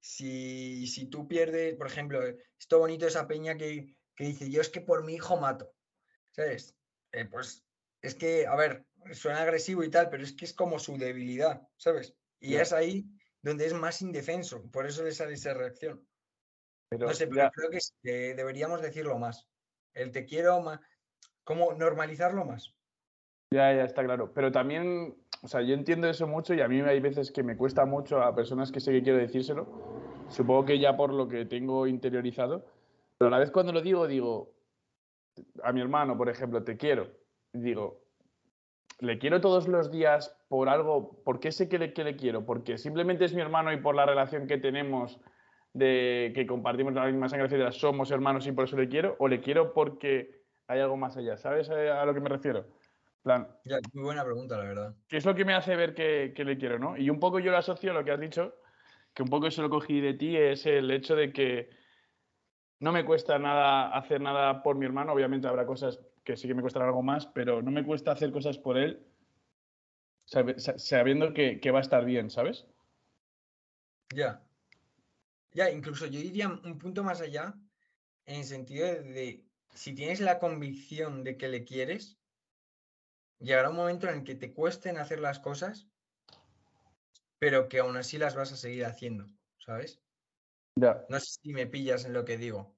si, 0.00 0.84
si 0.88 1.06
tú 1.06 1.28
pierdes, 1.28 1.76
por 1.76 1.86
ejemplo, 1.86 2.20
esto 2.58 2.78
bonito 2.80 3.06
esa 3.06 3.28
peña 3.28 3.56
que, 3.56 3.94
que 4.16 4.24
dice, 4.24 4.50
yo 4.50 4.60
es 4.60 4.68
que 4.68 4.80
por 4.80 5.04
mi 5.04 5.14
hijo 5.14 5.36
mato, 5.36 5.72
¿sabes? 6.32 6.74
Eh, 7.12 7.24
pues 7.26 7.64
es 8.02 8.16
que, 8.16 8.48
a 8.48 8.56
ver, 8.56 8.84
suena 9.12 9.42
agresivo 9.42 9.84
y 9.84 9.90
tal, 9.90 10.10
pero 10.10 10.24
es 10.24 10.32
que 10.32 10.44
es 10.44 10.52
como 10.52 10.80
su 10.80 10.98
debilidad, 10.98 11.62
¿sabes? 11.76 12.16
Y 12.40 12.50
yeah. 12.50 12.62
es 12.62 12.72
ahí 12.72 13.06
donde 13.42 13.66
es 13.66 13.74
más 13.74 14.02
indefenso, 14.02 14.68
por 14.72 14.86
eso 14.86 15.04
le 15.04 15.12
sale 15.12 15.34
esa 15.34 15.54
reacción. 15.54 16.04
Pero, 16.88 17.06
no 17.06 17.14
sé, 17.14 17.28
pero 17.28 17.42
yeah. 17.42 17.52
creo 17.52 17.70
que, 17.70 18.34
deberíamos 18.34 18.82
decirlo 18.82 19.20
más. 19.20 19.46
El 19.94 20.10
te 20.10 20.24
quiero 20.24 20.60
más, 20.60 20.80
como 21.44 21.72
normalizarlo 21.74 22.44
más. 22.44 22.74
Ya, 23.50 23.72
ya 23.72 23.84
está 23.84 24.04
claro. 24.04 24.32
Pero 24.34 24.52
también, 24.52 25.14
o 25.42 25.48
sea, 25.48 25.62
yo 25.62 25.74
entiendo 25.74 26.08
eso 26.08 26.26
mucho 26.26 26.54
y 26.54 26.60
a 26.60 26.68
mí 26.68 26.80
hay 26.80 27.00
veces 27.00 27.32
que 27.32 27.42
me 27.42 27.56
cuesta 27.56 27.86
mucho 27.86 28.20
a 28.22 28.34
personas 28.34 28.70
que 28.70 28.80
sé 28.80 28.92
que 28.92 29.02
quiero 29.02 29.18
decírselo. 29.18 29.66
Supongo 30.28 30.66
que 30.66 30.78
ya 30.78 30.96
por 30.96 31.12
lo 31.12 31.28
que 31.28 31.46
tengo 31.46 31.86
interiorizado. 31.86 32.66
Pero 33.16 33.28
a 33.28 33.30
la 33.30 33.38
vez 33.38 33.50
cuando 33.50 33.72
lo 33.72 33.80
digo, 33.80 34.06
digo, 34.06 34.52
a 35.62 35.72
mi 35.72 35.80
hermano, 35.80 36.16
por 36.16 36.28
ejemplo, 36.28 36.62
te 36.62 36.76
quiero. 36.76 37.08
Digo, 37.52 38.02
le 39.00 39.18
quiero 39.18 39.40
todos 39.40 39.66
los 39.66 39.90
días 39.90 40.36
por 40.48 40.68
algo, 40.68 41.22
¿por 41.24 41.40
qué 41.40 41.50
sé 41.50 41.68
que 41.68 41.78
le, 41.78 41.92
que 41.92 42.04
le 42.04 42.16
quiero? 42.16 42.44
Porque 42.44 42.76
simplemente 42.76 43.24
es 43.24 43.34
mi 43.34 43.40
hermano 43.40 43.72
y 43.72 43.80
por 43.80 43.94
la 43.94 44.04
relación 44.04 44.46
que 44.46 44.58
tenemos 44.58 45.20
de 45.72 46.32
que 46.34 46.46
compartimos 46.46 46.92
la 46.94 47.06
misma 47.06 47.28
sangre, 47.28 47.46
etcétera, 47.46 47.72
somos 47.72 48.10
hermanos 48.10 48.46
y 48.46 48.52
por 48.52 48.64
eso 48.64 48.76
le 48.76 48.88
quiero, 48.88 49.16
o 49.18 49.28
le 49.28 49.40
quiero 49.40 49.72
porque 49.72 50.42
hay 50.66 50.80
algo 50.80 50.96
más 50.96 51.16
allá. 51.16 51.36
¿Sabes 51.36 51.70
a 51.70 52.04
lo 52.04 52.14
que 52.14 52.20
me 52.20 52.28
refiero? 52.28 52.66
Plan, 53.22 53.48
ya, 53.64 53.78
muy 53.92 54.04
buena 54.04 54.24
pregunta, 54.24 54.56
la 54.56 54.64
verdad. 54.64 54.94
¿Qué 55.08 55.16
es 55.16 55.24
lo 55.24 55.34
que 55.34 55.44
me 55.44 55.54
hace 55.54 55.76
ver 55.76 55.94
que, 55.94 56.32
que, 56.34 56.44
le 56.44 56.56
quiero, 56.56 56.78
no? 56.78 56.96
Y 56.96 57.10
un 57.10 57.20
poco 57.20 57.40
yo 57.40 57.50
lo 57.50 57.58
asocio 57.58 57.90
a 57.90 57.94
lo 57.94 58.04
que 58.04 58.12
has 58.12 58.20
dicho, 58.20 58.54
que 59.12 59.22
un 59.22 59.28
poco 59.28 59.48
eso 59.48 59.62
lo 59.62 59.70
cogí 59.70 60.00
de 60.00 60.14
ti, 60.14 60.36
es 60.36 60.64
el 60.66 60.90
hecho 60.90 61.16
de 61.16 61.32
que 61.32 61.70
no 62.80 62.92
me 62.92 63.04
cuesta 63.04 63.38
nada 63.38 63.88
hacer 63.88 64.20
nada 64.20 64.62
por 64.62 64.76
mi 64.76 64.86
hermano. 64.86 65.12
Obviamente 65.12 65.48
habrá 65.48 65.66
cosas 65.66 66.00
que 66.24 66.36
sí 66.36 66.46
que 66.46 66.54
me 66.54 66.62
cuestan 66.62 66.82
algo 66.82 67.02
más, 67.02 67.26
pero 67.26 67.60
no 67.60 67.70
me 67.70 67.84
cuesta 67.84 68.12
hacer 68.12 68.30
cosas 68.30 68.58
por 68.58 68.78
él 68.78 69.04
sabiendo 70.28 71.32
que, 71.32 71.58
que 71.60 71.70
va 71.70 71.78
a 71.78 71.82
estar 71.82 72.04
bien, 72.04 72.30
¿sabes? 72.30 72.66
Ya. 74.14 74.44
Ya, 75.52 75.70
incluso 75.70 76.06
yo 76.06 76.20
diría 76.20 76.48
un 76.48 76.78
punto 76.78 77.02
más 77.02 77.20
allá, 77.20 77.54
en 78.26 78.40
el 78.40 78.44
sentido 78.44 78.86
de, 78.86 79.02
de 79.02 79.44
si 79.74 79.94
tienes 79.94 80.20
la 80.20 80.38
convicción 80.38 81.24
de 81.24 81.38
que 81.38 81.48
le 81.48 81.64
quieres, 81.64 82.17
llegará 83.40 83.70
un 83.70 83.76
momento 83.76 84.08
en 84.08 84.18
el 84.18 84.24
que 84.24 84.34
te 84.34 84.52
cuesten 84.52 84.98
hacer 84.98 85.20
las 85.20 85.38
cosas, 85.38 85.88
pero 87.38 87.68
que 87.68 87.78
aún 87.78 87.96
así 87.96 88.18
las 88.18 88.34
vas 88.34 88.52
a 88.52 88.56
seguir 88.56 88.84
haciendo, 88.84 89.30
¿sabes? 89.58 90.02
Ya. 90.76 91.04
No 91.08 91.18
sé 91.20 91.38
si 91.42 91.52
me 91.52 91.66
pillas 91.66 92.04
en 92.04 92.12
lo 92.12 92.24
que 92.24 92.36
digo. 92.36 92.76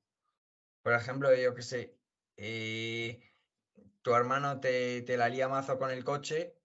Por 0.83 0.95
ejemplo, 0.95 1.35
yo 1.35 1.55
que 1.55 1.62
sé, 1.62 1.99
eh, 2.37 3.23
tu 4.02 4.14
hermano 4.14 4.61
te, 4.61 5.02
te, 5.02 5.17
la 5.17 5.29
lía 5.29 5.49
mazo 5.49 5.79
con 5.79 5.90
el 5.90 6.05
coche 6.05 6.57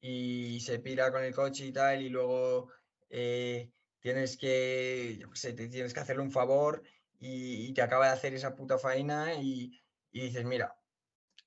y 0.00 0.60
se 0.60 0.78
pira 0.78 1.10
con 1.12 1.22
el 1.22 1.34
coche 1.34 1.66
y 1.66 1.72
tal, 1.72 2.02
y 2.02 2.08
luego 2.10 2.70
eh, 3.08 3.72
tienes 4.00 4.36
que, 4.36 5.16
yo 5.18 5.30
que 5.30 5.36
sé, 5.36 5.52
te 5.54 5.68
tienes 5.68 5.94
que 5.94 6.00
hacerle 6.00 6.22
un 6.22 6.32
favor 6.32 6.82
y, 7.18 7.68
y 7.68 7.74
te 7.74 7.82
acaba 7.82 8.06
de 8.06 8.12
hacer 8.12 8.34
esa 8.34 8.54
puta 8.54 8.78
faena 8.78 9.34
y, 9.34 9.80
y 10.10 10.20
dices, 10.22 10.44
mira, 10.44 10.81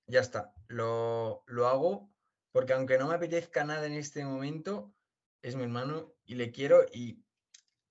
ya 0.07 0.19
está, 0.19 0.53
lo, 0.67 1.43
lo, 1.47 1.67
hago 1.67 2.09
porque 2.51 2.74
aunque 2.74 2.97
no 2.97 3.07
me 3.07 3.15
apetezca 3.15 3.63
nada 3.63 3.85
en 3.85 3.93
este 3.93 4.24
momento, 4.24 4.93
es 5.41 5.55
mi 5.55 5.63
hermano 5.63 6.13
y 6.25 6.35
le 6.35 6.51
quiero 6.51 6.85
y, 6.91 7.24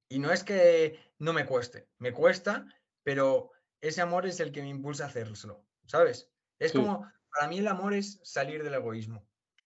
y 0.08 0.18
no 0.18 0.32
es 0.32 0.44
que 0.44 0.98
no 1.18 1.32
me 1.32 1.46
cueste, 1.46 1.88
me 1.98 2.12
cuesta, 2.12 2.66
pero 3.02 3.50
ese 3.80 4.00
amor 4.00 4.26
es 4.26 4.40
el 4.40 4.52
que 4.52 4.62
me 4.62 4.68
impulsa 4.68 5.04
a 5.04 5.08
hacerlo, 5.08 5.64
¿sabes? 5.86 6.30
Es 6.58 6.72
sí. 6.72 6.78
como, 6.78 7.10
para 7.30 7.48
mí 7.48 7.58
el 7.58 7.68
amor 7.68 7.94
es 7.94 8.20
salir 8.22 8.62
del 8.62 8.74
egoísmo, 8.74 9.26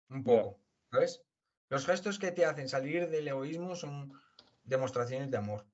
un 0.08 0.22
poco, 0.24 0.58
yeah. 0.58 0.90
¿sabes? 0.90 1.22
Los 1.68 1.86
gestos 1.86 2.18
que 2.18 2.32
te 2.32 2.44
hacen 2.44 2.68
salir 2.68 3.08
del 3.08 3.28
egoísmo 3.28 3.74
son 3.76 4.12
demostraciones 4.64 5.30
de 5.30 5.38
amor 5.38 5.66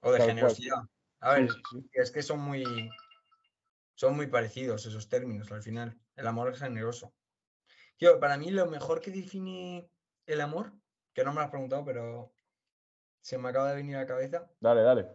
o 0.00 0.12
de 0.12 0.18
Tal 0.18 0.28
generosidad. 0.28 0.76
Cual. 0.76 0.88
A 1.20 1.34
ver, 1.34 1.50
sí, 1.50 1.62
sí, 1.70 1.90
es 1.94 2.10
que 2.10 2.22
son 2.22 2.40
muy, 2.40 2.64
son 3.94 4.16
muy 4.16 4.26
parecidos 4.26 4.86
esos 4.86 5.08
términos 5.08 5.50
al 5.52 5.62
final. 5.62 5.98
El 6.16 6.26
amor 6.26 6.52
es 6.52 6.58
generoso. 6.58 7.14
Tío, 7.96 8.18
para 8.18 8.36
mí 8.36 8.50
lo 8.50 8.66
mejor 8.66 9.00
que 9.00 9.10
define 9.10 9.88
el 10.26 10.40
amor, 10.40 10.72
que 11.12 11.24
no 11.24 11.30
me 11.30 11.36
lo 11.36 11.42
has 11.42 11.50
preguntado, 11.50 11.84
pero 11.84 12.34
se 13.20 13.38
me 13.38 13.48
acaba 13.48 13.70
de 13.70 13.76
venir 13.76 13.96
a 13.96 14.00
la 14.00 14.06
cabeza. 14.06 14.50
Dale, 14.60 14.82
dale. 14.82 15.08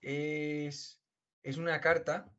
Es, 0.00 1.02
es 1.42 1.56
una 1.56 1.80
carta 1.80 2.30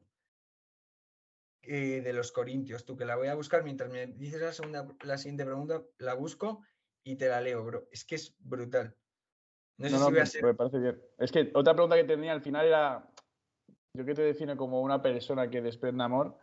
eh, 1.62 2.02
de 2.02 2.14
los 2.14 2.32
Corintios, 2.32 2.86
tú 2.86 2.96
que 2.96 3.06
la 3.06 3.16
voy 3.16 3.28
a 3.28 3.36
buscar 3.36 3.64
mientras 3.64 3.92
me 3.92 4.08
dices 4.08 4.42
la, 4.42 4.54
segunda, 4.54 4.88
la 5.04 5.18
siguiente 5.18 5.46
pregunta, 5.46 5.84
la 5.98 6.14
busco 6.14 6.64
y 7.04 7.16
te 7.16 7.28
la 7.28 7.42
leo, 7.42 7.64
bro. 7.64 7.88
Es 7.92 8.06
que 8.06 8.16
es 8.16 8.36
brutal. 8.40 8.96
No, 9.78 9.90
sé 9.90 9.98
si 9.98 10.04
voy 10.04 10.20
a 10.20 10.26
ser... 10.26 10.44
me 10.44 10.54
parece 10.54 10.80
bien. 10.80 11.02
Es 11.18 11.32
que 11.32 11.52
otra 11.54 11.74
pregunta 11.74 11.96
que 11.96 12.04
tenía 12.04 12.34
al 12.34 12.42
final 12.42 12.66
era, 12.66 13.10
yo 13.94 14.06
qué 14.06 14.14
te 14.14 14.22
define 14.22 14.56
como 14.56 14.82
una 14.82 15.02
persona 15.02 15.50
que 15.50 15.62
desprende 15.62 16.04
amor. 16.04 16.38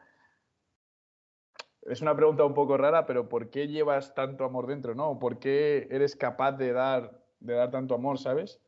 Es 1.83 2.03
una 2.03 2.17
pregunta 2.17 2.45
un 2.45 2.55
poco 2.55 2.77
rara, 2.77 3.07
pero 3.07 3.29
¿por 3.29 3.51
qué 3.51 3.69
llevas 3.69 4.15
tanto 4.15 4.45
amor 4.45 4.67
dentro, 4.67 4.95
no? 4.95 5.19
¿Por 5.19 5.39
qué 5.39 5.87
eres 5.91 6.17
capaz 6.17 6.53
de 6.53 6.73
dar, 6.73 7.25
de 7.41 7.55
dar 7.55 7.71
tanto 7.71 7.95
amor, 7.95 8.19
sabes? 8.19 8.61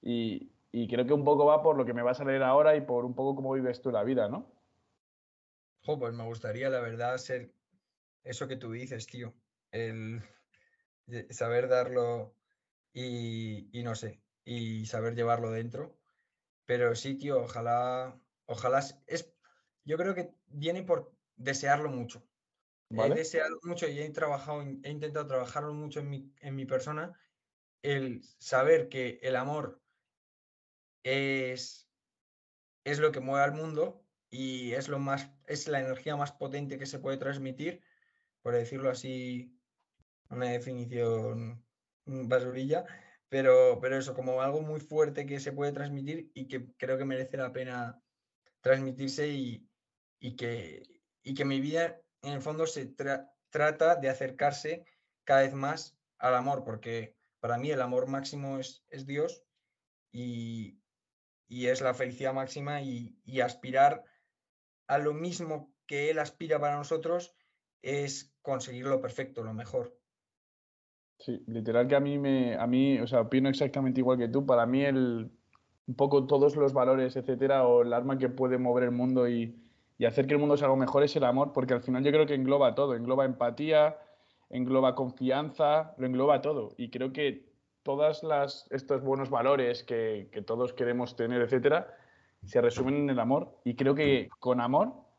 Y, 0.00 0.52
y 0.72 0.88
creo 0.88 1.04
que 1.04 1.12
un 1.12 1.24
poco 1.24 1.46
va 1.46 1.62
por 1.62 1.76
lo 1.76 1.84
que 1.84 1.94
me 1.94 2.02
vas 2.02 2.20
a 2.20 2.24
leer 2.24 2.42
ahora 2.42 2.76
y 2.76 2.80
por 2.80 3.04
un 3.04 3.14
poco 3.14 3.34
cómo 3.34 3.52
vives 3.52 3.82
tú 3.82 3.90
la 3.90 4.04
vida, 4.04 4.28
¿no? 4.28 4.52
pues 5.98 6.14
me 6.14 6.24
gustaría, 6.24 6.70
la 6.70 6.80
verdad, 6.80 7.16
ser 7.18 7.52
eso 8.22 8.46
que 8.46 8.56
tú 8.56 8.70
dices, 8.70 9.06
tío. 9.06 9.34
El 9.72 10.22
saber 11.30 11.68
darlo 11.68 12.34
y, 12.92 13.70
no 13.82 13.94
sé, 13.94 14.20
y 14.44 14.86
saber 14.86 15.14
llevarlo 15.14 15.50
dentro. 15.50 15.98
Pero 16.70 16.94
sí, 16.94 17.16
tío, 17.16 17.42
ojalá, 17.42 18.16
ojalá 18.46 18.78
es, 19.08 19.34
yo 19.84 19.96
creo 19.96 20.14
que 20.14 20.32
viene 20.46 20.84
por 20.84 21.12
desearlo 21.34 21.90
mucho. 21.90 22.24
He 22.90 23.10
deseado 23.12 23.58
mucho 23.64 23.88
y 23.88 23.98
he 23.98 24.08
trabajado, 24.10 24.62
he 24.62 24.88
intentado 24.88 25.26
trabajarlo 25.26 25.74
mucho 25.74 25.98
en 25.98 26.10
mi, 26.10 26.32
en 26.38 26.54
mi 26.54 26.66
persona. 26.66 27.18
El 27.82 28.22
saber 28.38 28.88
que 28.88 29.18
el 29.20 29.34
amor 29.34 29.82
es, 31.02 31.88
es 32.84 33.00
lo 33.00 33.10
que 33.10 33.18
mueve 33.18 33.46
al 33.46 33.52
mundo 33.54 34.06
y 34.30 34.70
es 34.74 34.86
lo 34.86 35.00
más, 35.00 35.28
es 35.48 35.66
la 35.66 35.80
energía 35.80 36.14
más 36.14 36.30
potente 36.30 36.78
que 36.78 36.86
se 36.86 37.00
puede 37.00 37.16
transmitir, 37.16 37.82
por 38.42 38.54
decirlo 38.54 38.90
así, 38.90 39.58
una 40.28 40.46
definición 40.46 41.66
basurilla, 42.06 42.86
pero, 43.30 43.78
pero 43.80 43.96
eso, 43.96 44.12
como 44.12 44.42
algo 44.42 44.60
muy 44.60 44.80
fuerte 44.80 45.24
que 45.24 45.38
se 45.38 45.52
puede 45.52 45.72
transmitir 45.72 46.30
y 46.34 46.48
que 46.48 46.66
creo 46.76 46.98
que 46.98 47.04
merece 47.04 47.36
la 47.36 47.52
pena 47.52 48.02
transmitirse 48.60 49.28
y, 49.28 49.66
que, 50.36 50.82
y 51.22 51.34
que 51.34 51.44
mi 51.44 51.60
vida 51.60 52.02
en 52.22 52.32
el 52.32 52.42
fondo 52.42 52.66
se 52.66 52.92
trata 53.50 53.96
de 53.96 54.08
acercarse 54.08 54.84
cada 55.24 55.42
vez 55.42 55.54
más 55.54 55.96
al 56.18 56.34
amor, 56.34 56.64
porque 56.64 57.16
para 57.38 57.56
mí 57.56 57.70
el 57.70 57.80
amor 57.80 58.08
máximo 58.08 58.58
es, 58.58 58.84
es 58.88 59.06
Dios 59.06 59.44
y, 60.10 60.80
y, 61.46 61.68
es 61.68 61.80
la 61.80 61.94
felicidad 61.94 62.34
máxima 62.34 62.82
y, 62.82 63.16
y 63.24 63.40
aspirar 63.40 64.04
a 64.88 64.98
lo 64.98 65.14
mismo 65.14 65.72
que 65.86 66.10
Él 66.10 66.18
aspira 66.18 66.58
para 66.58 66.76
nosotros 66.76 67.32
es 67.80 68.34
conseguir 68.42 68.86
lo 68.86 69.00
perfecto, 69.00 69.44
lo 69.44 69.54
mejor. 69.54 69.99
Sí, 71.20 71.42
literal 71.46 71.86
que 71.86 71.96
a 71.96 72.00
mí 72.00 72.18
me, 72.18 72.56
a 72.56 72.66
mí, 72.66 72.98
o 72.98 73.06
sea, 73.06 73.20
opino 73.20 73.50
exactamente 73.50 74.00
igual 74.00 74.18
que 74.18 74.28
tú. 74.28 74.46
Para 74.46 74.64
mí 74.64 74.82
el, 74.82 75.30
un 75.86 75.94
poco 75.94 76.26
todos 76.26 76.56
los 76.56 76.72
valores, 76.72 77.14
etcétera, 77.14 77.66
o 77.66 77.82
el 77.82 77.92
arma 77.92 78.16
que 78.16 78.30
puede 78.30 78.56
mover 78.56 78.84
el 78.84 78.92
mundo 78.92 79.28
y, 79.28 79.54
y 79.98 80.06
hacer 80.06 80.26
que 80.26 80.32
el 80.34 80.40
mundo 80.40 80.56
sea 80.56 80.66
algo 80.66 80.76
mejor 80.78 81.02
es 81.02 81.14
el 81.16 81.24
amor, 81.24 81.52
porque 81.52 81.74
al 81.74 81.82
final 81.82 82.02
yo 82.02 82.10
creo 82.10 82.26
que 82.26 82.34
engloba 82.34 82.74
todo, 82.74 82.94
engloba 82.94 83.26
empatía, 83.26 83.98
engloba 84.48 84.94
confianza, 84.94 85.94
lo 85.98 86.06
engloba 86.06 86.40
todo. 86.40 86.70
Y 86.78 86.88
creo 86.90 87.12
que 87.12 87.52
todas 87.82 88.22
las 88.22 88.66
estos 88.70 89.02
buenos 89.02 89.28
valores 89.28 89.84
que, 89.84 90.30
que 90.32 90.40
todos 90.40 90.72
queremos 90.72 91.16
tener, 91.16 91.42
etcétera, 91.42 91.94
se 92.44 92.62
resumen 92.62 92.96
en 92.96 93.10
el 93.10 93.20
amor. 93.20 93.60
Y 93.62 93.74
creo 93.74 93.94
que 93.94 94.30
con 94.38 94.60
amor 94.62 95.09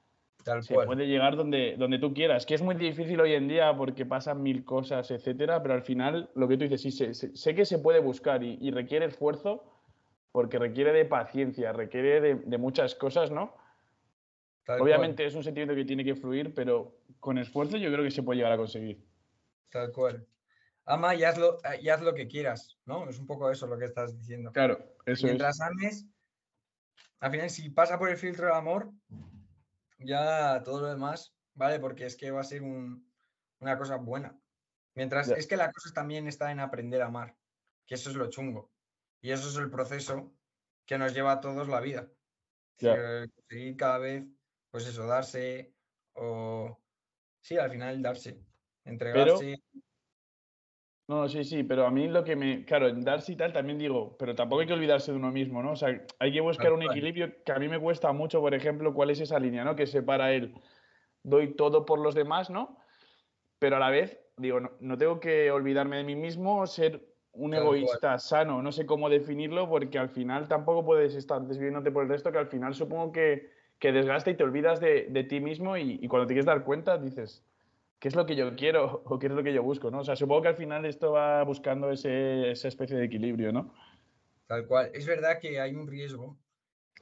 se 0.62 0.74
puede 0.74 1.08
llegar 1.08 1.36
donde, 1.36 1.76
donde 1.78 2.00
tú 2.00 2.14
quieras. 2.14 2.46
Que 2.46 2.56
es 2.56 2.62
muy 2.62 2.76
difícil 2.76 3.20
hoy 3.20 3.34
en 3.34 3.48
día 3.48 3.76
porque 3.76 4.06
pasan 4.06 4.42
mil 4.42 4.66
cosas, 4.66 5.12
etcétera, 5.12 5.62
pero 5.62 5.74
al 5.74 5.82
final 5.82 6.30
lo 6.36 6.48
que 6.48 6.58
tú 6.58 6.64
dices, 6.64 6.82
sí, 6.82 6.92
sé, 6.92 7.14
sé 7.14 7.56
que 7.56 7.66
se 7.66 7.80
puede 7.80 8.00
buscar 8.00 8.44
y, 8.44 8.72
requiere 8.72 9.06
esfuerzo 9.06 9.64
porque 10.32 10.58
requiere 10.60 10.94
de 10.94 11.06
paciencia, 11.06 11.74
requiere 11.74 12.36
de, 12.36 12.58
muchas 12.58 12.96
cosas, 12.96 13.32
¿no? 13.32 13.56
Obviamente 14.80 15.26
es 15.26 15.36
un 15.36 15.44
sentimiento 15.44 15.76
que 15.76 15.84
tiene 15.84 16.06
que 16.06 16.16
fluir, 16.16 16.54
pero 16.54 16.96
con 17.20 17.38
esfuerzo 17.38 17.78
yo 17.78 17.92
creo 17.92 18.04
que 18.04 18.12
se 18.12 18.24
puede 18.24 18.38
llegar 18.38 18.54
a 18.54 18.58
conseguir. 18.58 19.04
Tal 19.70 19.92
cual. 19.92 20.26
Ama 20.86 21.16
y 21.16 21.24
haz 21.24 21.38
lo, 21.38 21.58
y 21.82 21.90
haz 21.90 22.02
lo 22.02 22.14
que 22.14 22.28
quieras, 22.28 22.78
¿no? 22.86 23.10
Es 23.10 23.20
un 23.20 23.28
poco 23.28 23.52
eso 23.52 23.68
lo 23.68 23.78
que 23.78 23.86
estás 23.86 24.18
diciendo. 24.18 24.52
Claro, 24.52 24.80
eso 25.06 25.28
Mientras 25.28 25.60
ames, 25.62 26.08
al 27.20 27.32
final, 27.32 27.50
si 27.50 27.70
pasa 27.70 28.00
por 28.00 28.10
el 28.10 28.18
filtro 28.18 28.48
del 28.48 28.56
amor, 28.56 28.92
ya 30.04 30.62
todo 30.64 30.82
lo 30.82 30.88
demás, 30.88 31.34
¿vale? 31.54 31.80
Porque 31.80 32.06
es 32.06 32.16
que 32.16 32.32
va 32.32 32.42
a 32.42 32.46
ser 32.46 32.62
una 32.62 33.78
cosa 33.78 33.98
buena. 33.98 34.38
Mientras 34.96 35.30
es 35.30 35.48
que 35.48 35.58
la 35.58 35.72
cosa 35.72 35.94
también 35.94 36.28
está 36.28 36.52
en 36.52 36.60
aprender 36.60 37.02
a 37.02 37.08
amar, 37.08 37.38
que 37.86 37.96
eso 37.96 38.10
es 38.10 38.16
lo 38.16 38.30
chungo. 38.30 38.72
Y 39.22 39.32
eso 39.32 39.50
es 39.50 39.56
el 39.56 39.70
proceso 39.70 40.34
que 40.86 40.98
nos 40.98 41.14
lleva 41.14 41.34
a 41.34 41.42
todos 41.42 41.68
la 41.68 41.80
vida. 41.80 42.12
Seguir 42.78 43.78
cada 43.78 44.00
vez, 44.00 44.26
pues 44.70 44.88
eso, 44.88 45.06
darse 45.06 45.74
o... 46.14 46.78
Sí, 47.40 47.58
al 47.58 47.72
final 47.72 48.02
darse, 48.02 48.40
entregarse. 48.84 49.64
No, 51.08 51.28
sí, 51.28 51.44
sí, 51.44 51.64
pero 51.64 51.86
a 51.86 51.92
mí 51.92 52.08
lo 52.08 52.24
que 52.24 52.36
me. 52.36 52.64
Claro, 52.64 52.88
en 52.88 53.02
darse 53.02 53.34
y 53.34 53.36
tal 53.36 53.52
también 53.52 53.78
digo, 53.78 54.16
pero 54.18 54.34
tampoco 54.34 54.62
hay 54.62 54.68
que 54.68 54.74
olvidarse 54.74 55.12
de 55.12 55.18
uno 55.18 55.32
mismo, 55.32 55.62
¿no? 55.62 55.72
O 55.72 55.76
sea, 55.76 56.06
hay 56.20 56.32
que 56.32 56.40
buscar 56.42 56.72
un 56.72 56.84
equilibrio 56.84 57.44
que 57.44 57.52
a 57.52 57.60
mí 57.60 57.68
me 57.68 57.80
cuesta 57.80 58.14
mucho, 58.14 58.40
por 58.40 58.54
ejemplo, 58.54 58.94
cuál 58.94 59.10
es 59.10 59.20
esa 59.20 59.40
línea, 59.40 59.66
¿no? 59.66 59.76
Que 59.76 59.88
separa 59.88 60.32
el 60.32 60.56
doy 61.24 61.56
todo 61.56 61.86
por 61.86 62.00
los 62.00 62.16
demás, 62.16 62.50
¿no? 62.50 62.78
Pero 63.60 63.76
a 63.76 63.80
la 63.80 63.90
vez, 63.90 64.20
digo, 64.38 64.60
no, 64.80 64.98
tengo 64.98 65.20
que 65.20 65.52
olvidarme 65.52 65.98
de 65.98 66.04
mí 66.04 66.16
mismo, 66.16 66.66
ser 66.66 67.14
un 67.34 67.54
egoísta 67.54 68.18
sano, 68.18 68.62
no 68.62 68.72
sé 68.72 68.86
cómo 68.86 69.10
definirlo, 69.10 69.70
porque 69.70 70.00
al 70.00 70.10
final 70.10 70.48
tampoco 70.48 70.86
puedes 70.86 71.16
estar 71.16 71.42
desviándote 71.42 71.92
por 71.92 72.04
el 72.04 72.10
resto, 72.10 72.32
que 72.32 72.38
al 72.38 72.48
final 72.48 72.74
supongo 72.74 73.12
que, 73.12 73.52
que 73.80 73.92
desgasta 73.92 74.32
y 74.32 74.36
te 74.38 74.44
olvidas 74.44 74.80
de, 74.80 75.08
de 75.10 75.24
ti 75.24 75.40
mismo 75.40 75.78
y, 75.78 76.00
y 76.02 76.08
cuando 76.08 76.28
te 76.28 76.34
quieres 76.34 76.46
dar 76.46 76.64
cuenta 76.64 76.98
dices, 76.98 77.51
qué 78.02 78.08
es 78.08 78.16
lo 78.16 78.26
que 78.26 78.36
yo 78.36 78.54
quiero 78.56 79.04
o 79.06 79.20
qué 79.20 79.28
es 79.28 79.32
lo 79.32 79.44
que 79.44 79.54
yo 79.54 79.64
busco, 79.64 79.90
¿no? 79.90 80.00
O 80.00 80.04
sea, 80.04 80.18
supongo 80.18 80.42
que 80.42 80.48
al 80.50 80.58
final 80.58 80.86
esto 80.86 81.14
va 81.14 81.44
buscando 81.44 81.92
ese, 81.92 82.52
esa 82.52 82.68
especie 82.68 82.98
de 82.98 83.06
equilibrio, 83.06 83.54
¿no? 83.54 83.74
Tal 84.48 84.68
cual. 84.68 84.92
Es 84.94 85.06
verdad 85.06 85.40
que 85.40 85.62
hay 85.62 85.76
un 85.76 85.88
riesgo 85.88 86.38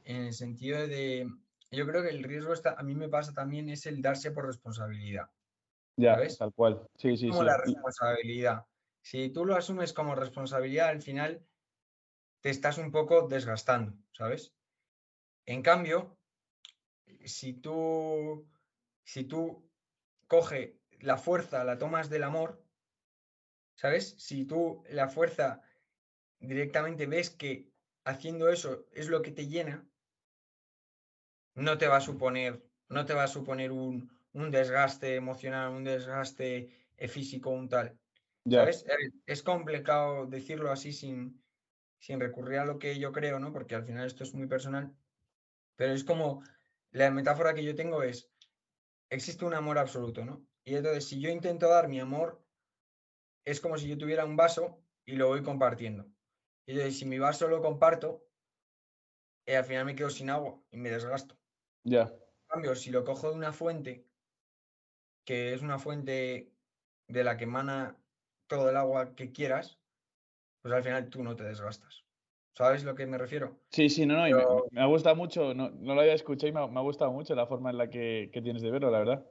en 0.04 0.26
el 0.26 0.34
sentido 0.34 0.86
de, 0.88 1.28
yo 1.72 1.88
creo 1.88 2.04
que 2.04 2.10
el 2.10 2.24
riesgo 2.24 2.54
está, 2.54 2.76
a 2.78 2.84
mí 2.84 2.94
me 2.94 3.10
pasa 3.10 3.34
también 3.34 3.70
es 3.70 3.86
el 3.88 4.02
darse 4.02 4.32
por 4.32 4.46
responsabilidad. 4.46 5.30
Ya, 5.96 6.16
¿sabes? 6.16 6.38
tal 6.38 6.54
cual. 6.54 6.86
Sí, 6.98 7.18
sí, 7.18 7.30
como 7.30 7.44
la 7.44 7.58
responsabilidad. 7.58 8.66
Si 9.02 9.30
tú 9.30 9.46
lo 9.46 9.56
asumes 9.56 9.94
como 9.94 10.16
responsabilidad, 10.16 10.90
al 10.90 11.02
final 11.02 11.42
te 12.42 12.50
estás 12.50 12.78
un 12.78 12.92
poco 12.92 13.28
desgastando, 13.28 13.94
¿sabes? 14.12 14.54
En 15.46 15.62
cambio, 15.62 16.18
si 17.26 17.54
tú, 17.54 18.48
si 19.04 19.24
tú 19.24 19.66
coge 20.28 20.79
la 21.00 21.18
fuerza 21.18 21.64
la 21.64 21.78
tomas 21.78 22.10
del 22.10 22.24
amor, 22.24 22.64
¿sabes? 23.76 24.16
Si 24.18 24.46
tú 24.46 24.84
la 24.90 25.08
fuerza 25.08 25.62
directamente 26.40 27.06
ves 27.06 27.30
que 27.30 27.70
haciendo 28.06 28.50
eso 28.50 28.88
es 28.94 29.10
lo 29.10 29.22
que 29.22 29.32
te 29.32 29.48
llena, 29.48 29.86
no 31.56 31.78
te 31.78 31.88
va 31.88 31.98
a 31.98 32.02
suponer, 32.02 32.64
no 32.88 33.06
te 33.06 33.14
va 33.14 33.24
a 33.24 33.28
suponer 33.28 33.72
un, 33.72 34.10
desgaste 34.34 35.16
emocional, 35.16 35.72
un 35.72 35.84
desgaste 35.84 36.70
eh, 36.98 37.08
físico, 37.08 37.50
un 37.50 37.70
tal. 37.70 37.98
¿Sabes? 38.50 38.86
Es 39.26 39.44
complicado 39.44 40.26
decirlo 40.26 40.72
así 40.72 40.92
sin, 40.92 41.44
sin 42.00 42.20
recurrir 42.20 42.60
a 42.60 42.66
lo 42.66 42.80
que 42.80 42.98
yo 42.98 43.12
creo, 43.12 43.40
¿no? 43.40 43.52
Porque 43.52 43.76
al 43.76 43.84
final 43.84 44.08
esto 44.08 44.24
es 44.24 44.34
muy 44.34 44.48
personal. 44.48 44.96
Pero 45.76 45.94
es 45.94 46.04
como, 46.04 46.42
la 46.92 47.12
metáfora 47.12 47.54
que 47.54 47.64
yo 47.64 47.76
tengo 47.76 48.02
es, 48.02 48.30
existe 49.10 49.46
un 49.46 49.54
amor 49.54 49.78
absoluto, 49.78 50.26
¿no? 50.26 50.49
Y 50.70 50.76
entonces, 50.76 51.08
si 51.08 51.20
yo 51.20 51.32
intento 51.32 51.68
dar 51.68 51.88
mi 51.88 52.00
amor, 52.00 52.40
es 53.44 53.60
como 53.60 53.76
si 53.80 53.88
yo 53.88 53.98
tuviera 53.98 54.24
un 54.24 54.36
vaso 54.36 54.80
y 55.04 55.14
lo 55.16 55.28
voy 55.28 55.42
compartiendo. 55.42 56.06
Y 56.68 56.74
entonces, 56.74 57.00
si 57.00 57.06
mi 57.06 57.18
vaso 57.18 57.48
lo 57.48 57.60
comparto, 57.60 58.24
eh, 59.48 59.58
al 59.58 59.66
final 59.66 59.86
me 59.86 59.96
quedo 59.96 60.12
sin 60.12 60.30
agua 60.30 60.62
y 60.70 60.78
me 60.78 60.92
desgasto. 60.92 61.36
Ya. 61.86 62.02
En 62.02 62.48
cambio, 62.48 62.76
si 62.76 62.92
lo 62.92 63.04
cojo 63.04 63.32
de 63.32 63.36
una 63.36 63.52
fuente, 63.52 64.06
que 65.26 65.56
es 65.56 65.64
una 65.64 65.80
fuente 65.80 66.54
de 67.08 67.24
la 67.24 67.36
que 67.36 67.46
emana 67.46 67.98
todo 68.46 68.70
el 68.70 68.78
agua 68.78 69.16
que 69.16 69.32
quieras, 69.32 69.80
pues 70.62 70.72
al 70.72 70.84
final 70.84 71.10
tú 71.10 71.24
no 71.24 71.36
te 71.36 71.46
desgastas. 71.46 72.06
¿Sabes 72.56 72.84
lo 72.84 72.94
que 72.94 73.08
me 73.08 73.18
refiero? 73.18 73.60
Sí, 73.72 73.90
sí, 73.90 74.06
no, 74.06 74.18
no, 74.18 74.28
y 74.28 74.34
me, 74.70 74.82
ha 74.82 74.86
gustado 74.86 75.16
mucho, 75.16 75.56
no, 75.56 75.72
no, 75.72 75.96
lo 75.96 76.02
había 76.02 76.14
escuchado 76.14 76.48
y 76.48 76.52
me 76.52 76.60
ha, 76.60 76.84
gustado 76.84 77.12
mucho 77.12 77.34
la 77.34 77.48
forma 77.48 77.72
en 77.72 77.78
la 77.80 77.90
que, 77.90 78.30
que, 78.32 78.44
tienes 78.44 78.62
de 78.62 78.70
verlo, 78.70 78.92
la 78.92 79.00
verdad. 79.00 79.26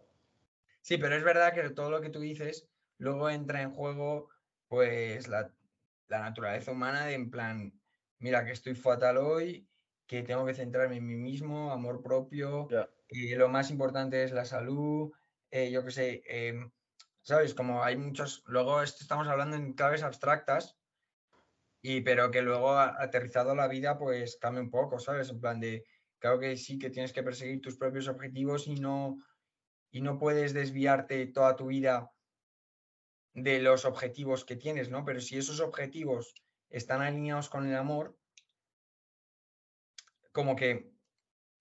Sí, 0.81 0.99
pero 0.99 1.15
es 1.17 1.25
verdad 1.25 1.55
que 1.55 1.71
todo 1.71 1.91
lo 1.91 2.01
que 2.01 2.11
tú 2.11 2.21
dices 2.21 2.71
luego 2.99 3.31
entra 3.31 3.63
en 3.63 3.73
juego, 3.73 4.29
pues, 4.67 5.29
la, 5.29 5.55
la 6.09 6.21
naturaleza 6.21 6.73
humana 6.73 7.07
de 7.07 7.15
en 7.15 7.31
plan, 7.31 7.81
mira 8.19 8.45
que 8.45 8.53
estoy 8.53 8.75
fatal 8.75 9.19
hoy, 9.19 9.69
que 10.07 10.23
tengo 10.23 10.45
que 10.47 10.55
centrarme 10.55 10.97
en 10.97 11.07
mí 11.07 11.17
mismo, 11.17 11.71
amor 11.71 12.03
propio, 12.03 12.69
y 13.09 13.35
lo 13.35 13.49
más 13.49 13.71
importante 13.71 14.25
es 14.25 14.33
la 14.33 14.45
salud, 14.45 15.13
eh, 15.51 15.71
yo 15.71 15.85
qué 15.85 15.91
sé, 15.91 16.23
em, 16.27 16.73
¿sabes? 17.23 17.55
Como 17.55 17.85
hay 17.85 17.97
muchos, 17.97 18.43
luego 18.47 18.83
estamos 18.83 19.29
hablando 19.29 19.57
en 19.57 19.75
claves 19.75 20.03
abstractas, 20.03 20.79
y 21.81 22.01
pero 22.01 22.31
que 22.31 22.43
luego 22.43 22.77
aterrizado 22.79 23.53
a 23.53 23.55
la 23.55 23.69
vida 23.69 23.99
pues 23.99 24.37
cambia 24.41 24.63
un 24.63 24.71
poco, 24.71 24.99
¿sabes? 24.99 25.31
En 25.31 25.41
plan 25.41 25.61
de, 25.61 25.85
claro 26.19 26.39
que 26.41 26.57
sí 26.57 26.79
que 26.79 26.91
tienes 26.91 27.13
que 27.13 27.23
perseguir 27.23 27.61
tus 27.61 27.77
propios 27.77 28.09
objetivos 28.09 28.67
y 28.67 28.75
no, 28.77 29.17
y 29.91 30.01
no 30.01 30.19
puedes 30.19 30.53
desviarte 30.53 31.27
toda 31.27 31.57
tu 31.57 31.67
vida 31.67 32.13
de 33.35 33.61
los 33.61 33.85
objetivos 33.85 34.45
que 34.45 34.57
tienes, 34.57 34.91
¿no? 34.91 35.05
Pero 35.05 35.21
si 35.21 35.39
esos 35.39 35.61
objetivos 35.61 36.35
están 36.71 37.03
alineados 37.03 37.49
con 37.49 37.67
el 37.67 37.77
amor, 37.77 38.17
como 40.33 40.57
que 40.57 40.93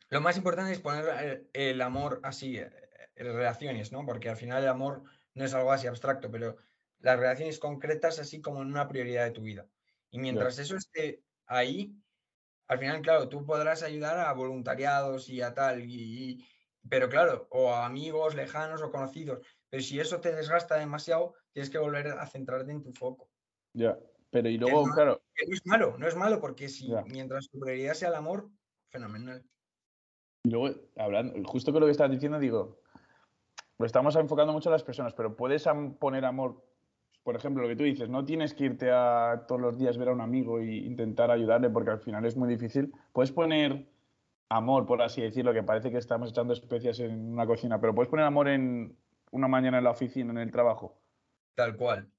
lo 0.09 0.21
más 0.21 0.37
importante 0.37 0.71
es 0.71 0.79
poner 0.79 1.49
el, 1.53 1.81
amor 1.81 2.19
así, 2.23 2.57
eh, 2.57 2.71
en 3.15 3.25
relaciones, 3.27 3.91
¿no? 3.91 4.05
Porque 4.05 4.29
al 4.29 4.37
final 4.37 4.63
el 4.63 4.69
amor 4.69 5.03
no 5.33 5.45
es 5.45 5.53
algo 5.53 5.71
así 5.71 5.87
abstracto, 5.87 6.31
pero 6.31 6.57
las 6.99 7.19
relaciones 7.19 7.59
concretas 7.59 8.19
así 8.19 8.41
como 8.41 8.61
en 8.61 8.69
una 8.69 8.87
prioridad 8.87 9.25
de 9.25 9.31
tu 9.31 9.41
vida. 9.41 9.67
Y 10.09 10.19
mientras 10.19 10.57
eso 10.59 10.75
esté 10.75 11.21
ahí, 11.45 11.95
al 12.67 12.79
final, 12.79 13.01
claro, 13.01 13.29
tú 13.29 13.45
podrás 13.45 13.83
ayudar 13.83 14.19
a 14.19 14.33
voluntariados 14.33 15.29
y 15.29 15.41
a 15.41 15.53
tal, 15.53 15.81
y, 15.81 16.45
pero 16.89 17.09
claro, 17.09 17.47
o 17.51 17.71
a 17.71 17.85
amigos 17.85 18.35
lejanos 18.35 18.81
o 18.81 18.91
conocidos, 18.91 19.39
pero 19.69 19.83
si 19.83 19.99
eso 19.99 20.19
te 20.19 20.33
desgasta 20.33 20.75
demasiado, 20.75 21.33
tienes 21.51 21.69
que 21.69 21.77
volver 21.77 22.07
a 22.07 22.25
centrarte 22.27 22.71
en 22.71 22.83
tu 22.83 22.93
foco. 22.93 23.29
Ya, 23.73 23.97
pero 24.29 24.49
y 24.49 24.57
luego, 24.57 24.83
claro. 24.93 25.21
no 25.47 25.53
es 25.53 25.65
malo, 25.65 25.97
no 25.97 26.07
es 26.07 26.15
malo, 26.15 26.39
porque 26.39 26.69
si 26.69 26.89
mientras 27.07 27.49
tu 27.49 27.59
prioridad 27.59 27.93
sea 27.93 28.09
el 28.09 28.15
amor, 28.15 28.49
fenomenal. 28.89 29.43
Y 30.43 30.49
luego, 30.49 30.75
hablando, 30.95 31.33
justo 31.49 31.71
con 31.71 31.81
lo 31.81 31.87
que 31.87 31.91
estás 31.91 32.09
diciendo, 32.09 32.39
digo, 32.39 32.79
lo 33.77 33.85
estamos 33.85 34.15
enfocando 34.15 34.53
mucho 34.53 34.69
a 34.69 34.73
las 34.73 34.83
personas, 34.83 35.13
pero 35.13 35.35
puedes 35.35 35.65
poner 35.99 36.25
amor, 36.25 36.63
por 37.23 37.35
ejemplo, 37.35 37.63
lo 37.63 37.69
que 37.69 37.75
tú 37.75 37.83
dices, 37.83 38.09
no 38.09 38.23
tienes 38.23 38.53
que 38.53 38.65
irte 38.65 38.89
a 38.91 39.45
todos 39.47 39.61
los 39.61 39.77
días 39.77 39.97
ver 39.97 40.09
a 40.09 40.13
un 40.13 40.21
amigo 40.21 40.59
e 40.59 40.77
intentar 40.77 41.29
ayudarle 41.29 41.69
porque 41.69 41.91
al 41.91 41.99
final 41.99 42.25
es 42.25 42.37
muy 42.37 42.47
difícil. 42.47 42.93
Puedes 43.11 43.31
poner 43.31 43.87
amor, 44.49 44.85
por 44.85 45.01
así 45.01 45.21
decirlo, 45.21 45.53
que 45.53 45.63
parece 45.63 45.91
que 45.91 45.97
estamos 45.97 46.29
echando 46.29 46.53
especias 46.53 46.99
en 46.99 47.33
una 47.33 47.45
cocina, 47.45 47.79
pero 47.79 47.93
puedes 47.93 48.09
poner 48.09 48.25
amor 48.25 48.47
en 48.47 48.97
una 49.31 49.47
mañana 49.47 49.77
en 49.77 49.83
la 49.83 49.91
oficina, 49.91 50.31
en 50.31 50.37
el 50.37 50.51
trabajo. 50.51 51.01
Tal 51.55 51.75
cual. 51.75 52.11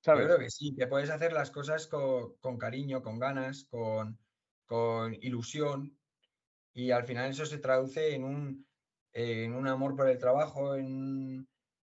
¿Sabes? 0.00 0.22
Yo 0.22 0.26
creo 0.28 0.38
que 0.38 0.50
sí, 0.50 0.74
que 0.74 0.86
puedes 0.86 1.10
hacer 1.10 1.32
las 1.32 1.50
cosas 1.50 1.86
con, 1.86 2.58
cariño, 2.58 3.02
con 3.02 3.18
ganas, 3.18 3.64
con, 3.64 4.18
con, 4.66 5.14
ilusión, 5.20 5.98
y 6.72 6.92
al 6.92 7.04
final 7.04 7.30
eso 7.30 7.44
se 7.44 7.58
traduce 7.58 8.14
en 8.14 8.24
un, 8.24 8.66
en 9.12 9.54
un 9.54 9.66
amor 9.66 9.96
por 9.96 10.08
el 10.08 10.18
trabajo, 10.18 10.76
en, 10.76 11.48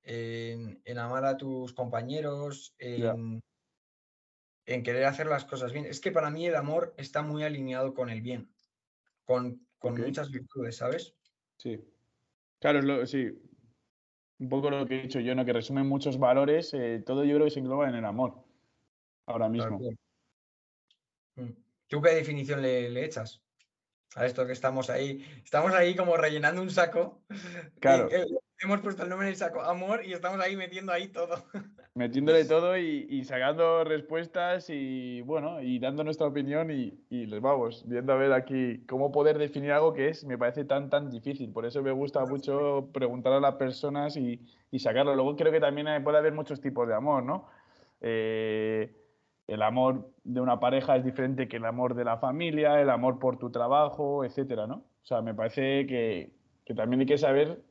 en, 0.02 0.98
amar 0.98 1.24
a 1.24 1.36
tus 1.36 1.72
compañeros, 1.72 2.74
en, 2.78 3.40
en, 4.66 4.82
querer 4.82 5.04
hacer 5.04 5.28
las 5.28 5.44
cosas 5.44 5.72
bien. 5.72 5.86
Es 5.86 6.00
que 6.00 6.10
para 6.10 6.30
mí 6.30 6.46
el 6.46 6.56
amor 6.56 6.94
está 6.96 7.22
muy 7.22 7.44
alineado 7.44 7.94
con 7.94 8.10
el 8.10 8.20
bien, 8.20 8.52
con, 9.24 9.66
con 9.78 10.00
muchas 10.00 10.30
virtudes, 10.30 10.76
¿sabes? 10.76 11.14
Sí. 11.56 11.80
Claro, 12.58 13.06
sí, 13.06 13.30
un 14.42 14.48
poco 14.48 14.70
lo 14.70 14.86
que 14.86 14.98
he 14.98 15.02
dicho 15.02 15.20
yo, 15.20 15.34
¿no? 15.34 15.44
que 15.44 15.52
resumen 15.52 15.86
muchos 15.86 16.18
valores, 16.18 16.74
eh, 16.74 17.02
todo 17.04 17.24
yo 17.24 17.34
creo 17.36 17.46
que 17.46 17.52
se 17.52 17.60
engloba 17.60 17.88
en 17.88 17.94
el 17.94 18.04
amor, 18.04 18.44
ahora 19.26 19.48
mismo. 19.48 19.78
Mm. 21.36 21.50
¿Tú 21.86 22.02
qué 22.02 22.10
definición 22.10 22.60
le, 22.60 23.04
echas 23.04 23.40
a 24.16 24.26
esto 24.26 24.46
que 24.46 24.52
estamos 24.52 24.90
ahí? 24.90 25.24
Estamos 25.44 25.72
ahí 25.72 25.94
como 25.94 26.16
rellenando 26.16 26.60
un 26.62 26.70
saco. 26.70 27.22
Claro. 27.80 28.08
hemos 28.58 28.80
puesto 28.80 29.02
el 29.02 29.08
nombre 29.08 29.28
en 29.28 29.32
el 29.32 29.38
saco, 29.38 29.60
amor, 29.62 30.04
y 30.04 30.12
estamos 30.12 30.40
ahí 30.40 30.56
metiendo 30.56 30.92
ahí 30.92 31.08
todo. 31.08 31.44
Metiéndole 31.94 32.46
todo 32.46 32.78
y, 32.78 33.22
sacando 33.24 33.84
respuestas 33.84 34.70
y 34.70 35.20
bueno, 35.22 35.60
y 35.60 35.78
dando 35.78 36.02
nuestra 36.02 36.26
opinión 36.26 36.70
y, 36.70 36.98
y, 37.10 37.26
les 37.26 37.42
vamos, 37.42 37.86
viendo 37.86 38.14
a 38.14 38.16
ver 38.16 38.32
aquí 38.32 38.82
cómo 38.86 39.12
poder 39.12 39.36
definir 39.36 39.72
algo 39.72 39.92
que 39.92 40.08
es, 40.08 40.24
me 40.24 40.38
parece 40.38 40.64
tan, 40.64 40.88
tan 40.88 41.10
difícil. 41.10 41.52
Por 41.52 41.66
eso 41.66 41.82
me 41.82 41.92
gusta 41.92 42.24
mucho 42.24 42.88
preguntar 42.94 43.34
a 43.34 43.40
las 43.40 43.56
personas 43.56 44.16
y, 44.16 44.40
sacarlo. 44.78 45.14
Luego 45.14 45.36
creo 45.36 45.52
que 45.52 45.60
también 45.60 46.02
puede 46.02 46.16
haber 46.16 46.32
muchos 46.32 46.62
tipos 46.62 46.88
de 46.88 46.94
amor, 46.94 47.24
¿no? 47.24 47.46
Eh, 48.00 48.90
el 49.46 49.60
amor 49.60 50.10
de 50.24 50.40
una 50.40 50.58
pareja 50.58 50.96
es 50.96 51.04
diferente 51.04 51.46
que 51.46 51.58
el 51.58 51.66
amor 51.66 51.94
de 51.94 52.04
la 52.04 52.16
familia, 52.16 52.80
el 52.80 52.88
amor 52.88 53.18
por 53.18 53.38
tu 53.38 53.50
trabajo, 53.50 54.24
etcétera, 54.24 54.66
¿no? 54.66 54.76
O 54.76 55.04
sea, 55.04 55.20
me 55.20 55.34
parece 55.34 55.86
que, 55.86 56.32
que 56.64 56.74
también 56.74 57.00
hay 57.00 57.06
que 57.06 57.18
saber 57.18 57.62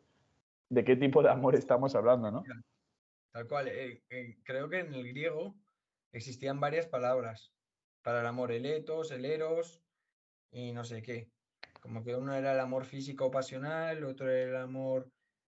de 0.70 0.84
qué 0.84 0.96
tipo 0.96 1.24
de 1.24 1.30
amor 1.30 1.56
estamos 1.56 1.96
hablando, 1.96 2.30
¿no? 2.30 2.44
Tal 3.32 3.48
cual. 3.48 3.68
Eh, 3.70 4.04
eh, 4.10 4.38
creo 4.44 4.70
que 4.70 4.80
en 4.80 4.94
el 4.94 5.08
griego 5.08 5.56
existían 6.12 6.60
varias 6.60 6.88
palabras 6.88 7.54
para 8.02 8.22
el 8.22 8.28
amor, 8.28 8.52
el 8.52 8.66
etos, 8.66 9.12
el 9.12 9.26
eros 9.26 9.82
y 10.52 10.72
no 10.74 10.84
sé 10.84 11.02
qué. 11.02 11.32
Como 11.82 12.04
que 12.04 12.16
uno 12.16 12.36
era 12.36 12.54
el 12.54 12.60
amor 12.60 12.86
físico 12.86 13.32
pasional, 13.32 14.04
otro 14.04 14.30
el 14.30 14.56
amor 14.56 15.12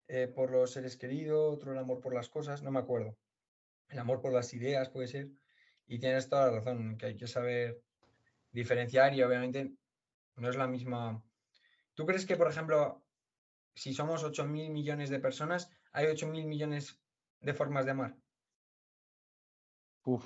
eh, 0.07 0.27
por 0.27 0.51
los 0.51 0.71
seres 0.71 0.97
queridos, 0.97 1.55
otro 1.55 1.71
el 1.71 1.79
amor 1.79 1.99
por 1.99 2.13
las 2.13 2.29
cosas, 2.29 2.62
no 2.62 2.71
me 2.71 2.79
acuerdo. 2.79 3.17
El 3.89 3.99
amor 3.99 4.21
por 4.21 4.33
las 4.33 4.53
ideas 4.53 4.89
puede 4.89 5.07
ser. 5.07 5.29
Y 5.86 5.99
tienes 5.99 6.29
toda 6.29 6.47
la 6.47 6.59
razón, 6.59 6.97
que 6.97 7.07
hay 7.07 7.17
que 7.17 7.27
saber 7.27 7.81
diferenciar 8.51 9.13
y 9.13 9.23
obviamente 9.23 9.73
no 10.36 10.49
es 10.49 10.55
la 10.55 10.67
misma. 10.67 11.23
¿Tú 11.93 12.05
crees 12.05 12.25
que, 12.25 12.38
por 12.38 12.49
ejemplo, 12.49 13.03
si 13.75 13.93
somos 13.93 14.23
8 14.23 14.45
mil 14.45 14.71
millones 14.71 15.09
de 15.09 15.19
personas, 15.19 15.69
hay 15.91 16.07
8 16.07 16.27
mil 16.27 16.45
millones 16.45 17.02
de 17.43 17.53
formas 17.53 17.86
de 17.86 17.91
amar. 17.91 18.15
Uf. 20.06 20.25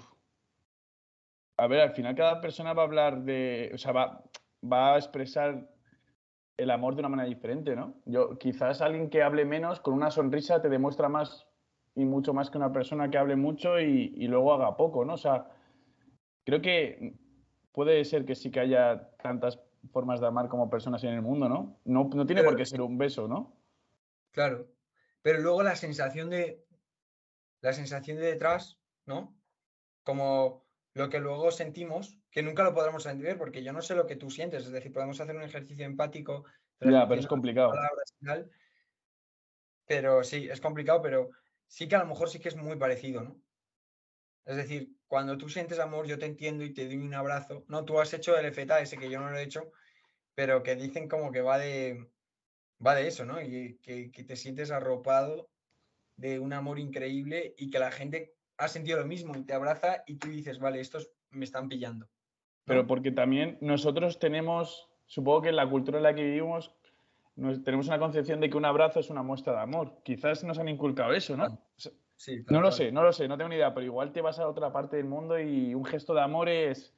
A 1.57 1.67
ver, 1.67 1.81
al 1.81 1.91
final 1.91 2.15
cada 2.15 2.39
persona 2.39 2.73
va 2.73 2.83
a 2.83 2.85
hablar 2.85 3.23
de, 3.23 3.71
o 3.73 3.77
sea, 3.77 3.91
va, 3.91 4.23
va 4.63 4.93
a 4.93 4.97
expresar 4.97 5.69
el 6.55 6.71
amor 6.71 6.95
de 6.95 7.01
una 7.01 7.09
manera 7.09 7.27
diferente, 7.27 7.75
¿no? 7.75 7.95
Yo, 8.05 8.37
quizás 8.37 8.81
alguien 8.81 9.09
que 9.09 9.23
hable 9.23 9.45
menos, 9.45 9.79
con 9.79 9.93
una 9.93 10.11
sonrisa, 10.11 10.61
te 10.61 10.69
demuestra 10.69 11.09
más 11.09 11.47
y 11.95 12.05
mucho 12.05 12.33
más 12.33 12.49
que 12.49 12.57
una 12.57 12.71
persona 12.71 13.09
que 13.09 13.17
hable 13.17 13.35
mucho 13.35 13.79
y, 13.79 14.13
y 14.15 14.27
luego 14.27 14.53
haga 14.53 14.77
poco, 14.77 15.03
¿no? 15.03 15.13
O 15.13 15.17
sea, 15.17 15.47
creo 16.45 16.61
que 16.61 17.15
puede 17.71 18.05
ser 18.05 18.25
que 18.25 18.35
sí 18.35 18.51
que 18.51 18.59
haya 18.59 19.11
tantas 19.21 19.59
formas 19.91 20.19
de 20.19 20.27
amar 20.27 20.47
como 20.47 20.69
personas 20.69 21.03
en 21.03 21.13
el 21.13 21.21
mundo, 21.21 21.49
¿no? 21.49 21.79
No, 21.85 22.09
no 22.13 22.25
tiene 22.25 22.43
por 22.43 22.55
qué 22.55 22.65
ser 22.65 22.81
un 22.81 22.97
beso, 22.97 23.27
¿no? 23.27 23.55
Claro, 24.31 24.67
pero 25.21 25.39
luego 25.41 25.63
la 25.63 25.75
sensación 25.75 26.29
de 26.29 26.66
la 27.61 27.73
sensación 27.73 28.17
de 28.17 28.25
detrás, 28.25 28.79
¿no? 29.05 29.35
Como 30.03 30.65
lo 30.93 31.09
que 31.09 31.19
luego 31.19 31.51
sentimos, 31.51 32.17
que 32.31 32.43
nunca 32.43 32.63
lo 32.63 32.73
podremos 32.73 33.05
entender 33.05 33.37
porque 33.37 33.63
yo 33.63 33.73
no 33.73 33.81
sé 33.81 33.95
lo 33.95 34.07
que 34.07 34.15
tú 34.15 34.29
sientes, 34.29 34.65
es 34.65 34.71
decir, 34.71 34.91
podemos 34.91 35.19
hacer 35.19 35.35
un 35.35 35.43
ejercicio 35.43 35.85
empático. 35.85 36.45
Ya, 36.79 37.07
pero 37.07 37.21
es 37.21 37.27
complicado. 37.27 37.73
pero 39.85 40.23
sí, 40.23 40.47
es 40.49 40.61
complicado, 40.61 41.01
pero 41.01 41.29
sí 41.67 41.87
que 41.87 41.95
a 41.95 41.99
lo 41.99 42.07
mejor 42.07 42.29
sí 42.29 42.39
que 42.39 42.49
es 42.49 42.55
muy 42.55 42.77
parecido, 42.77 43.21
¿no? 43.23 43.41
Es 44.45 44.55
decir, 44.55 44.95
cuando 45.07 45.37
tú 45.37 45.49
sientes 45.49 45.77
amor, 45.79 46.07
yo 46.07 46.17
te 46.17 46.25
entiendo 46.25 46.63
y 46.63 46.73
te 46.73 46.85
doy 46.85 46.97
un 46.97 47.13
abrazo. 47.13 47.65
No, 47.67 47.83
tú 47.83 47.99
has 47.99 48.13
hecho 48.13 48.37
el 48.37 48.53
FETA 48.53 48.79
ese 48.79 48.97
que 48.97 49.09
yo 49.09 49.19
no 49.19 49.29
lo 49.29 49.37
he 49.37 49.43
hecho, 49.43 49.71
pero 50.35 50.63
que 50.63 50.75
dicen 50.75 51.09
como 51.09 51.31
que 51.31 51.41
va 51.41 51.57
de, 51.57 52.09
va 52.85 52.95
de 52.95 53.07
eso, 53.07 53.25
¿no? 53.25 53.41
Y 53.41 53.77
que, 53.79 54.09
te 54.09 54.35
sientes 54.35 54.71
arropado 54.71 55.49
de 56.17 56.39
un 56.39 56.53
amor 56.53 56.79
increíble 56.79 57.55
y 57.57 57.69
que 57.69 57.79
la 57.79 57.91
gente 57.91 58.35
ha 58.57 58.67
sentido 58.67 58.99
lo 58.99 59.05
mismo 59.05 59.35
y 59.37 59.43
te 59.43 59.53
abraza 59.53 60.03
y 60.07 60.15
tú 60.15 60.29
dices, 60.29 60.59
vale, 60.59 60.81
estos 60.81 61.11
me 61.29 61.45
están 61.45 61.69
pillando. 61.69 62.07
Pero 62.65 62.85
porque 62.85 63.11
también 63.11 63.57
nosotros 63.61 64.19
tenemos, 64.19 64.89
supongo 65.05 65.43
que 65.43 65.49
en 65.49 65.55
la 65.55 65.69
cultura 65.69 65.97
en 65.99 66.03
la 66.03 66.13
que 66.13 66.23
vivimos, 66.23 66.75
tenemos 67.63 67.87
una 67.87 67.99
concepción 67.99 68.41
de 68.41 68.49
que 68.49 68.57
un 68.57 68.65
abrazo 68.65 68.99
es 68.99 69.09
una 69.09 69.23
muestra 69.23 69.53
de 69.53 69.59
amor. 69.59 70.01
Quizás 70.03 70.43
nos 70.43 70.59
han 70.59 70.67
inculcado 70.67 71.13
eso, 71.13 71.37
¿no? 71.37 71.47
no 72.49 72.61
lo 72.61 72.71
sé, 72.71 72.91
no 72.91 73.03
lo 73.03 73.13
sé, 73.13 73.27
no 73.27 73.37
tengo 73.37 73.49
ni 73.49 73.55
idea, 73.55 73.73
pero 73.73 73.85
igual 73.85 74.11
te 74.11 74.21
vas 74.21 74.39
a 74.39 74.49
otra 74.49 74.73
parte 74.73 74.97
del 74.97 75.05
mundo 75.05 75.39
y 75.39 75.73
un 75.75 75.85
gesto 75.85 76.13
de 76.13 76.21
amor 76.21 76.49
es 76.49 76.93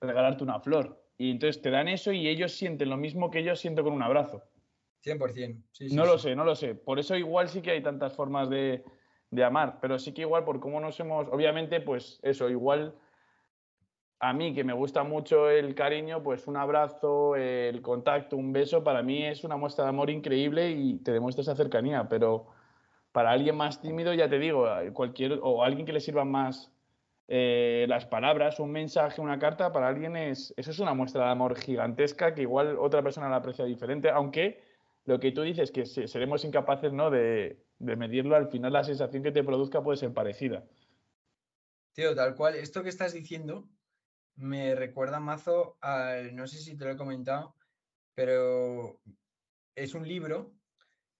regalarte 0.00 0.44
una 0.44 0.60
flor. 0.60 1.02
Y 1.16 1.30
entonces 1.30 1.60
te 1.60 1.70
dan 1.70 1.88
eso 1.88 2.12
y 2.12 2.28
ellos 2.28 2.52
sienten 2.52 2.90
lo 2.90 2.96
mismo 2.96 3.30
que 3.30 3.42
yo 3.42 3.56
siento 3.56 3.82
con 3.82 3.94
un 3.94 4.02
abrazo. 4.02 4.42
100%. 5.04 5.62
Sí, 5.72 5.94
no 5.94 6.04
lo 6.04 6.18
sé, 6.18 6.34
no 6.36 6.44
lo 6.44 6.54
sé. 6.54 6.74
Por 6.74 6.98
eso 6.98 7.16
igual 7.16 7.48
sí 7.48 7.62
que 7.62 7.72
hay 7.72 7.82
tantas 7.82 8.14
formas 8.14 8.50
de, 8.50 8.84
amar, 9.44 9.78
pero 9.80 9.98
sí 9.98 10.12
que 10.12 10.22
igual 10.22 10.44
por 10.44 10.60
cómo 10.60 10.80
nos 10.80 10.98
hemos, 11.00 11.28
obviamente, 11.28 11.80
pues 11.80 12.20
eso, 12.22 12.50
igual 12.50 12.94
a 14.18 14.32
mí, 14.34 14.52
que 14.52 14.64
me 14.64 14.74
gusta 14.74 15.02
mucho 15.02 15.48
el 15.48 15.74
cariño, 15.74 16.22
pues 16.22 16.46
un 16.46 16.56
abrazo, 16.56 17.36
el 17.36 17.80
contacto, 17.80 18.36
un 18.36 18.52
beso, 18.52 18.84
para 18.84 19.02
mí 19.02 19.24
es 19.24 19.44
una 19.44 19.56
muestra 19.56 19.84
de 19.84 19.90
amor 19.90 20.10
increíble 20.10 20.70
y 20.70 20.98
te 20.98 21.12
demuestra 21.12 21.40
esa 21.42 21.56
cercanía. 21.56 22.06
Pero 22.08 22.48
para 23.12 23.30
alguien 23.30 23.56
más 23.56 23.80
tímido, 23.80 24.12
ya 24.12 24.28
te 24.28 24.38
digo, 24.38 24.66
cualquier, 24.92 25.38
o 25.42 25.62
alguien 25.64 25.86
que 25.86 25.94
le 25.94 26.00
sirvan 26.00 26.30
más 26.30 26.70
eh, 27.32 27.86
las 27.88 28.06
palabras, 28.06 28.58
un 28.58 28.72
mensaje, 28.72 29.20
una 29.20 29.38
carta, 29.38 29.70
para 29.70 29.86
alguien 29.86 30.16
es, 30.16 30.52
eso 30.56 30.72
es 30.72 30.80
una 30.80 30.94
muestra 30.94 31.24
de 31.24 31.30
amor 31.30 31.56
gigantesca 31.56 32.34
que 32.34 32.42
igual 32.42 32.76
otra 32.76 33.04
persona 33.04 33.28
la 33.28 33.36
aprecia 33.36 33.64
diferente, 33.64 34.10
aunque 34.10 34.60
lo 35.10 35.18
que 35.18 35.32
tú 35.32 35.42
dices, 35.42 35.72
que 35.72 35.86
seremos 35.86 36.44
incapaces 36.44 36.92
¿no? 36.92 37.10
de, 37.10 37.60
de 37.80 37.96
medirlo, 37.96 38.36
al 38.36 38.48
final 38.48 38.72
la 38.72 38.84
sensación 38.84 39.24
que 39.24 39.32
te 39.32 39.42
produzca 39.42 39.82
puede 39.82 39.98
ser 39.98 40.14
parecida. 40.14 40.64
Tío, 41.92 42.14
tal 42.14 42.36
cual, 42.36 42.54
esto 42.54 42.84
que 42.84 42.90
estás 42.90 43.12
diciendo 43.12 43.68
me 44.36 44.76
recuerda 44.76 45.18
mazo 45.18 45.76
al, 45.80 46.36
no 46.36 46.46
sé 46.46 46.58
si 46.58 46.76
te 46.76 46.84
lo 46.84 46.92
he 46.92 46.96
comentado, 46.96 47.56
pero 48.14 49.00
es 49.74 49.94
un 49.94 50.06
libro 50.06 50.54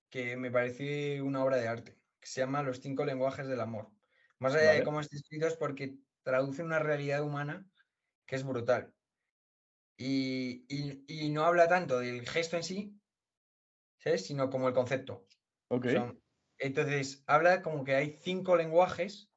que 0.08 0.36
me 0.36 0.52
parece 0.52 1.20
una 1.20 1.42
obra 1.42 1.56
de 1.56 1.66
arte, 1.66 1.98
que 2.20 2.28
se 2.28 2.42
llama 2.42 2.62
Los 2.62 2.78
cinco 2.78 3.04
lenguajes 3.04 3.48
del 3.48 3.60
amor. 3.60 3.90
Más 4.38 4.54
allá 4.54 4.70
de 4.70 4.84
cómo 4.84 5.00
está 5.00 5.16
escrito 5.16 5.48
es 5.48 5.56
porque 5.56 5.96
traduce 6.22 6.62
una 6.62 6.78
realidad 6.78 7.24
humana 7.24 7.66
que 8.24 8.36
es 8.36 8.44
brutal. 8.44 8.94
Y, 9.96 10.64
no 11.32 11.44
habla 11.44 11.66
tanto 11.66 11.98
del 11.98 12.26
gesto 12.28 12.56
en 12.56 12.62
sí, 12.62 12.99
¿sabes? 14.00 14.26
Sino 14.26 14.50
como 14.50 14.68
el 14.68 14.74
concepto. 14.74 15.26
entonces, 16.58 17.22
habla 17.26 17.62
como 17.62 17.84
que 17.84 17.94
hay 17.94 18.18
cinco 18.20 18.56
lenguajes 18.56 19.30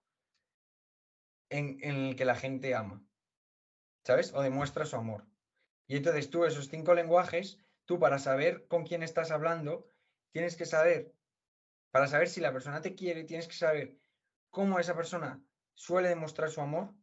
en, 1.50 1.78
en 1.82 1.96
el 2.08 2.16
que 2.16 2.26
la 2.26 2.36
gente 2.36 2.76
ama. 2.76 3.06
¿sabes? 4.04 4.34
O 4.34 4.42
demuestra 4.42 4.86
su 4.86 4.96
amor. 4.96 5.26
Y 5.88 5.98
entonces 5.98 6.30
tú 6.30 6.46
esos 6.46 6.70
cinco 6.70 6.94
lenguajes, 6.94 7.60
tú 7.86 8.00
para 8.00 8.20
saber 8.20 8.68
con 8.68 8.86
quién 8.86 9.04
estás 9.04 9.32
hablando, 9.32 9.88
tienes 10.32 10.56
que 10.56 10.66
saber, 10.66 11.14
para 11.92 12.08
saber 12.08 12.30
si 12.30 12.42
la 12.42 12.54
persona 12.54 12.82
te 12.82 12.96
quiere, 12.96 13.24
tienes 13.24 13.48
que 13.48 13.56
saber 13.56 13.98
cómo 14.50 14.80
esa 14.80 14.96
persona 14.96 15.44
suele 15.74 16.10
demostrar 16.10 16.50
su 16.50 16.62
amor 16.62 16.94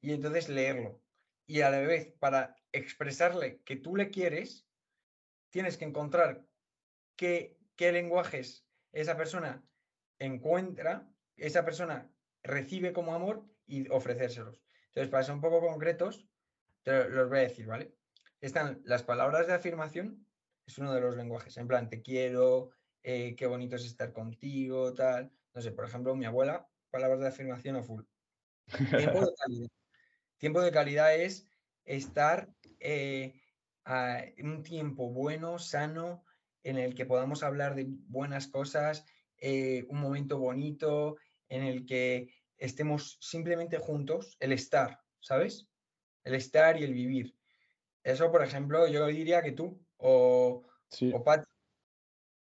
y 0.00 0.12
entonces 0.12 0.48
leerlo. 0.48 1.02
Y 1.46 1.60
a 1.60 1.70
la 1.70 1.80
vez, 1.80 2.12
para 2.18 2.56
expresarle 2.72 3.60
que 3.62 3.76
tú 3.76 3.96
le 3.96 4.10
quieres, 4.10 4.63
tienes 5.54 5.76
que 5.76 5.84
encontrar 5.84 6.44
qué, 7.14 7.56
qué 7.76 7.92
lenguajes 7.92 8.66
esa 8.90 9.16
persona 9.16 9.64
encuentra, 10.18 11.08
esa 11.36 11.64
persona 11.64 12.12
recibe 12.42 12.92
como 12.92 13.14
amor 13.14 13.46
y 13.64 13.88
ofrecérselos. 13.88 14.60
Entonces, 14.88 15.12
para 15.12 15.22
ser 15.22 15.36
un 15.36 15.40
poco 15.40 15.60
concretos, 15.60 16.26
te 16.82 17.08
los 17.08 17.28
voy 17.28 17.38
a 17.38 17.42
decir, 17.42 17.68
¿vale? 17.68 17.94
Están 18.40 18.82
las 18.84 19.04
palabras 19.04 19.46
de 19.46 19.54
afirmación, 19.54 20.26
es 20.66 20.76
uno 20.78 20.92
de 20.92 21.00
los 21.00 21.16
lenguajes, 21.16 21.56
en 21.56 21.68
plan, 21.68 21.88
te 21.88 22.02
quiero, 22.02 22.72
eh, 23.04 23.36
qué 23.36 23.46
bonito 23.46 23.76
es 23.76 23.84
estar 23.84 24.12
contigo, 24.12 24.92
tal. 24.92 25.30
No 25.54 25.62
sé, 25.62 25.70
por 25.70 25.84
ejemplo, 25.84 26.16
mi 26.16 26.24
abuela, 26.24 26.68
palabras 26.90 27.20
de 27.20 27.28
afirmación 27.28 27.76
a 27.76 27.84
full. 27.84 28.02
Tiempo 28.90 29.20
de 29.20 29.34
calidad. 29.38 29.68
Tiempo 30.36 30.60
de 30.62 30.72
calidad 30.72 31.14
es 31.14 31.46
estar 31.84 32.52
en 32.80 33.40
un 33.86 34.62
tiempo 34.62 35.10
bueno, 35.10 35.58
sano, 35.58 36.24
en 36.62 36.78
el 36.78 36.94
que 36.94 37.06
podamos 37.06 37.42
hablar 37.42 37.74
de 37.74 37.86
buenas 37.88 38.48
cosas, 38.48 39.04
eh, 39.38 39.84
un 39.88 40.00
momento 40.00 40.38
bonito, 40.38 41.16
en 41.48 41.62
el 41.62 41.84
que 41.84 42.32
estemos 42.56 43.18
simplemente 43.20 43.78
juntos, 43.78 44.36
el 44.40 44.52
estar, 44.52 45.00
¿sabes? 45.20 45.68
El 46.24 46.34
estar 46.34 46.80
y 46.80 46.84
el 46.84 46.94
vivir. 46.94 47.36
Eso, 48.02 48.30
por 48.30 48.42
ejemplo, 48.42 48.86
yo 48.88 49.06
diría 49.06 49.42
que 49.42 49.52
tú 49.52 49.84
o, 49.98 50.66
o 51.12 51.24
Pat. 51.24 51.46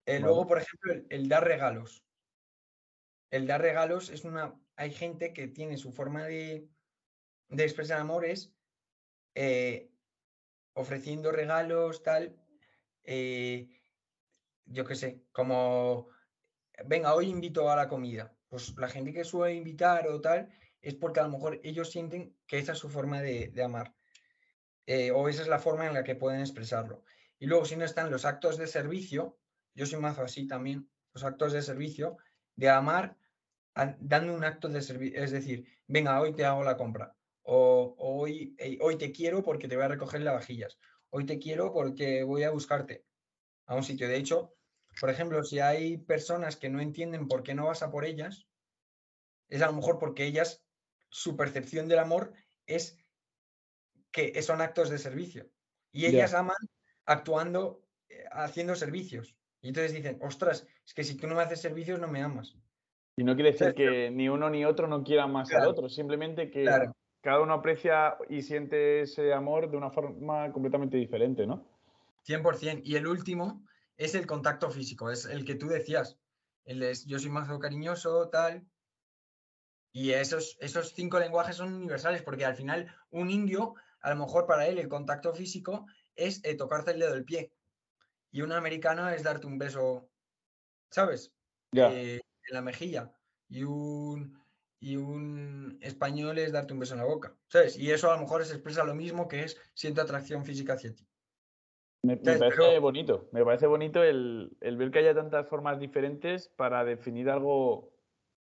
Eh, 0.05 0.19
luego, 0.19 0.47
por 0.47 0.57
ejemplo, 0.57 0.93
el, 1.09 1.29
dar 1.29 1.45
regalos. 1.45 2.03
El 3.31 3.47
dar 3.47 3.61
regalos 3.61 4.09
es 4.09 4.25
una. 4.25 4.59
Hay 4.75 4.91
gente 4.91 5.33
que 5.33 5.47
tiene 5.47 5.77
su 5.77 5.91
forma 5.91 6.25
de, 6.25 6.67
de 7.49 7.63
expresar 7.63 7.99
amor 7.99 8.25
es 8.25 8.53
eh, 9.35 9.88
ofreciendo 10.73 11.31
regalos, 11.31 12.03
tal. 12.03 12.35
Eh, 13.03 13.69
yo 14.65 14.85
qué 14.85 14.95
sé, 14.95 15.23
como. 15.31 16.09
Venga, 16.85 17.13
hoy 17.13 17.29
invito 17.29 17.69
a 17.69 17.75
la 17.75 17.89
comida 17.89 18.33
pues 18.49 18.75
la 18.77 18.89
gente 18.89 19.13
que 19.13 19.23
suele 19.23 19.55
invitar 19.55 20.07
o 20.07 20.19
tal, 20.19 20.49
es 20.81 20.95
porque 20.95 21.19
a 21.19 21.23
lo 21.23 21.29
mejor 21.29 21.61
ellos 21.63 21.91
sienten 21.91 22.35
que 22.47 22.57
esa 22.57 22.73
es 22.73 22.79
su 22.79 22.89
forma 22.89 23.21
de, 23.21 23.53
amar. 23.63 23.93
Eh, 24.87 25.11
o 25.11 25.29
esa 25.29 25.43
es 25.43 25.47
la 25.47 25.59
forma 25.59 25.85
en 25.85 25.93
la 25.93 26.03
que 26.03 26.15
pueden 26.15 26.41
expresarlo. 26.41 27.03
Y 27.37 27.45
luego, 27.45 27.65
si 27.65 27.75
no 27.75 27.85
están 27.85 28.09
los 28.09 28.25
actos 28.25 28.57
de 28.57 28.67
servicio, 28.67 29.37
yo 29.75 29.85
soy 29.85 29.99
mazo 29.99 30.23
así 30.23 30.47
también, 30.47 30.89
los 31.13 31.23
actos 31.23 31.53
de 31.53 31.61
servicio, 31.61 32.17
de 32.55 32.69
amar 32.69 33.15
dando 33.99 34.33
un 34.33 34.43
acto 34.43 34.67
de 34.67 34.81
servicio, 34.81 35.23
es 35.23 35.31
decir, 35.31 35.65
venga, 35.87 36.19
hoy 36.19 36.33
te 36.33 36.43
hago 36.43 36.63
la 36.63 36.75
compra, 36.75 37.15
o, 37.51 37.95
hoy, 37.97 38.55
hoy 38.79 38.95
te 38.97 39.11
quiero 39.11 39.43
porque 39.43 39.67
te 39.67 39.75
voy 39.75 39.85
a 39.85 39.89
recoger 39.89 40.21
las 40.21 40.35
vajillas, 40.35 40.77
hoy 41.09 41.25
te 41.25 41.39
quiero 41.39 41.73
porque 41.73 42.23
voy 42.23 42.43
a 42.43 42.51
buscarte 42.51 43.05
a 43.65 43.73
un 43.75 43.83
sitio. 43.83 44.07
De 44.07 44.17
hecho, 44.17 44.53
por 45.01 45.09
ejemplo, 45.09 45.43
si 45.43 45.59
hay 45.59 45.97
personas 45.97 46.57
que 46.57 46.69
no 46.69 46.79
entienden 46.79 47.27
por 47.27 47.41
qué 47.41 47.55
no 47.55 47.65
vas 47.65 47.81
a 47.81 47.89
por 47.89 48.05
ellas, 48.05 48.47
es 49.47 49.63
a 49.63 49.67
lo 49.67 49.73
mejor 49.73 49.97
porque 49.97 50.25
ellas, 50.25 50.63
su 51.09 51.35
percepción 51.35 51.87
del 51.87 51.97
amor 51.97 52.33
es 52.67 52.99
que 54.11 54.39
son 54.43 54.61
actos 54.61 54.91
de 54.91 54.99
servicio. 54.99 55.49
Y 55.91 56.05
ellas 56.05 56.35
aman 56.35 56.57
actuando, 57.05 57.83
eh, 58.09 58.25
haciendo 58.31 58.75
servicios. 58.75 59.35
Y 59.61 59.69
entonces 59.69 59.93
dicen, 59.93 60.19
ostras, 60.21 60.67
es 60.85 60.93
que 60.93 61.03
si 61.03 61.17
tú 61.17 61.25
no 61.25 61.33
me 61.33 61.41
haces 61.41 61.61
servicios 61.61 61.99
no 61.99 62.07
me 62.07 62.21
amas. 62.21 62.55
Y 63.17 63.23
no 63.23 63.33
quiere 63.33 63.53
decir 63.53 63.73
que 63.73 64.11
ni 64.11 64.29
uno 64.29 64.51
ni 64.51 64.65
otro 64.65 64.87
no 64.87 65.03
quieran 65.03 65.31
más 65.31 65.51
al 65.51 65.67
otro, 65.67 65.89
simplemente 65.89 66.51
que 66.51 66.63
cada 67.21 67.41
uno 67.41 67.53
aprecia 67.53 68.17
y 68.29 68.41
siente 68.41 69.01
ese 69.01 69.33
amor 69.33 69.69
de 69.69 69.77
una 69.77 69.89
forma 69.89 70.51
completamente 70.51 70.97
diferente, 70.97 71.45
¿no? 71.45 71.65
100%. 72.25 72.81
Y 72.83 72.95
el 72.95 73.07
último 73.07 73.65
es 73.97 74.15
el 74.15 74.25
contacto 74.25 74.69
físico, 74.69 75.11
es 75.11 75.25
el 75.25 75.45
que 75.45 75.55
tú 75.55 75.67
decías. 75.67 76.17
El 76.65 76.83
es, 76.83 77.05
yo 77.05 77.19
soy 77.19 77.29
más 77.29 77.49
cariñoso, 77.59 78.29
tal. 78.29 78.65
Y 79.91 80.11
esos, 80.11 80.57
esos 80.61 80.93
cinco 80.93 81.19
lenguajes 81.19 81.55
son 81.55 81.73
universales, 81.73 82.21
porque 82.21 82.45
al 82.45 82.55
final 82.55 82.93
un 83.09 83.29
indio, 83.31 83.73
a 84.01 84.11
lo 84.11 84.17
mejor 84.17 84.45
para 84.45 84.67
él 84.67 84.77
el 84.77 84.87
contacto 84.87 85.33
físico 85.33 85.85
es 86.15 86.41
eh, 86.43 86.55
tocarte 86.55 86.91
el 86.91 86.99
dedo 86.99 87.13
del 87.13 87.25
pie. 87.25 87.51
Y 88.31 88.41
un 88.41 88.51
americano 88.51 89.09
es 89.09 89.23
darte 89.23 89.47
un 89.47 89.57
beso, 89.57 90.07
¿sabes? 90.91 91.33
Eh, 91.73 92.21
en 92.47 92.53
la 92.53 92.61
mejilla. 92.61 93.11
Y 93.47 93.63
un, 93.63 94.39
y 94.79 94.95
un 94.95 95.77
español 95.81 96.37
es 96.37 96.51
darte 96.51 96.73
un 96.73 96.79
beso 96.79 96.93
en 96.93 97.01
la 97.01 97.05
boca, 97.05 97.33
¿sabes? 97.47 97.77
Y 97.77 97.91
eso 97.91 98.09
a 98.09 98.15
lo 98.15 98.21
mejor 98.21 98.45
se 98.45 98.53
expresa 98.53 98.83
lo 98.85 98.95
mismo 98.95 99.27
que 99.27 99.43
es 99.43 99.57
siento 99.73 100.01
atracción 100.01 100.45
física 100.45 100.73
hacia 100.73 100.95
ti. 100.95 101.05
Me, 102.01 102.15
parece 102.15 102.79
bonito, 102.79 103.27
me 103.33 103.43
parece 103.43 103.67
bonito 103.67 104.01
el, 104.01 104.55
ver 104.61 104.89
que 104.89 104.99
haya 104.99 105.13
tantas 105.13 105.47
formas 105.47 105.79
diferentes 105.79 106.47
para 106.47 106.85
definir 106.85 107.29
algo, 107.29 107.91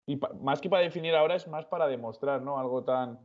y 0.05 0.17
más 0.41 0.61
que 0.61 0.69
para 0.69 0.83
definir 0.83 1.13
ahora 1.13 1.35
es 1.35 1.47
más 1.49 1.65
para 1.65 1.87
demostrar, 1.87 2.41
¿no? 2.41 2.57
Algo 2.57 2.85
tan, 2.85 3.19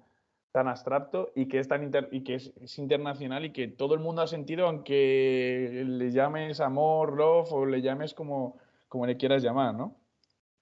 tan 0.50 0.66
abstracto 0.66 1.30
y 1.36 1.46
que 1.46 1.60
es 1.60 1.68
tan 1.68 1.92
y 2.10 2.24
que 2.24 2.34
es, 2.34 2.78
internacional 2.78 3.44
y 3.44 3.52
que 3.52 3.68
todo 3.68 3.94
el 3.94 4.00
mundo 4.00 4.22
ha 4.22 4.26
sentido, 4.26 4.66
aunque 4.66 5.84
le 5.86 6.10
llames 6.10 6.58
amor, 6.58 7.16
love 7.16 7.52
o 7.52 7.64
le 7.64 7.80
llames 7.80 8.12
como, 8.12 8.58
como 8.88 9.06
le 9.06 9.16
quieras 9.16 9.44
llamar, 9.44 9.72
¿no? 9.76 9.94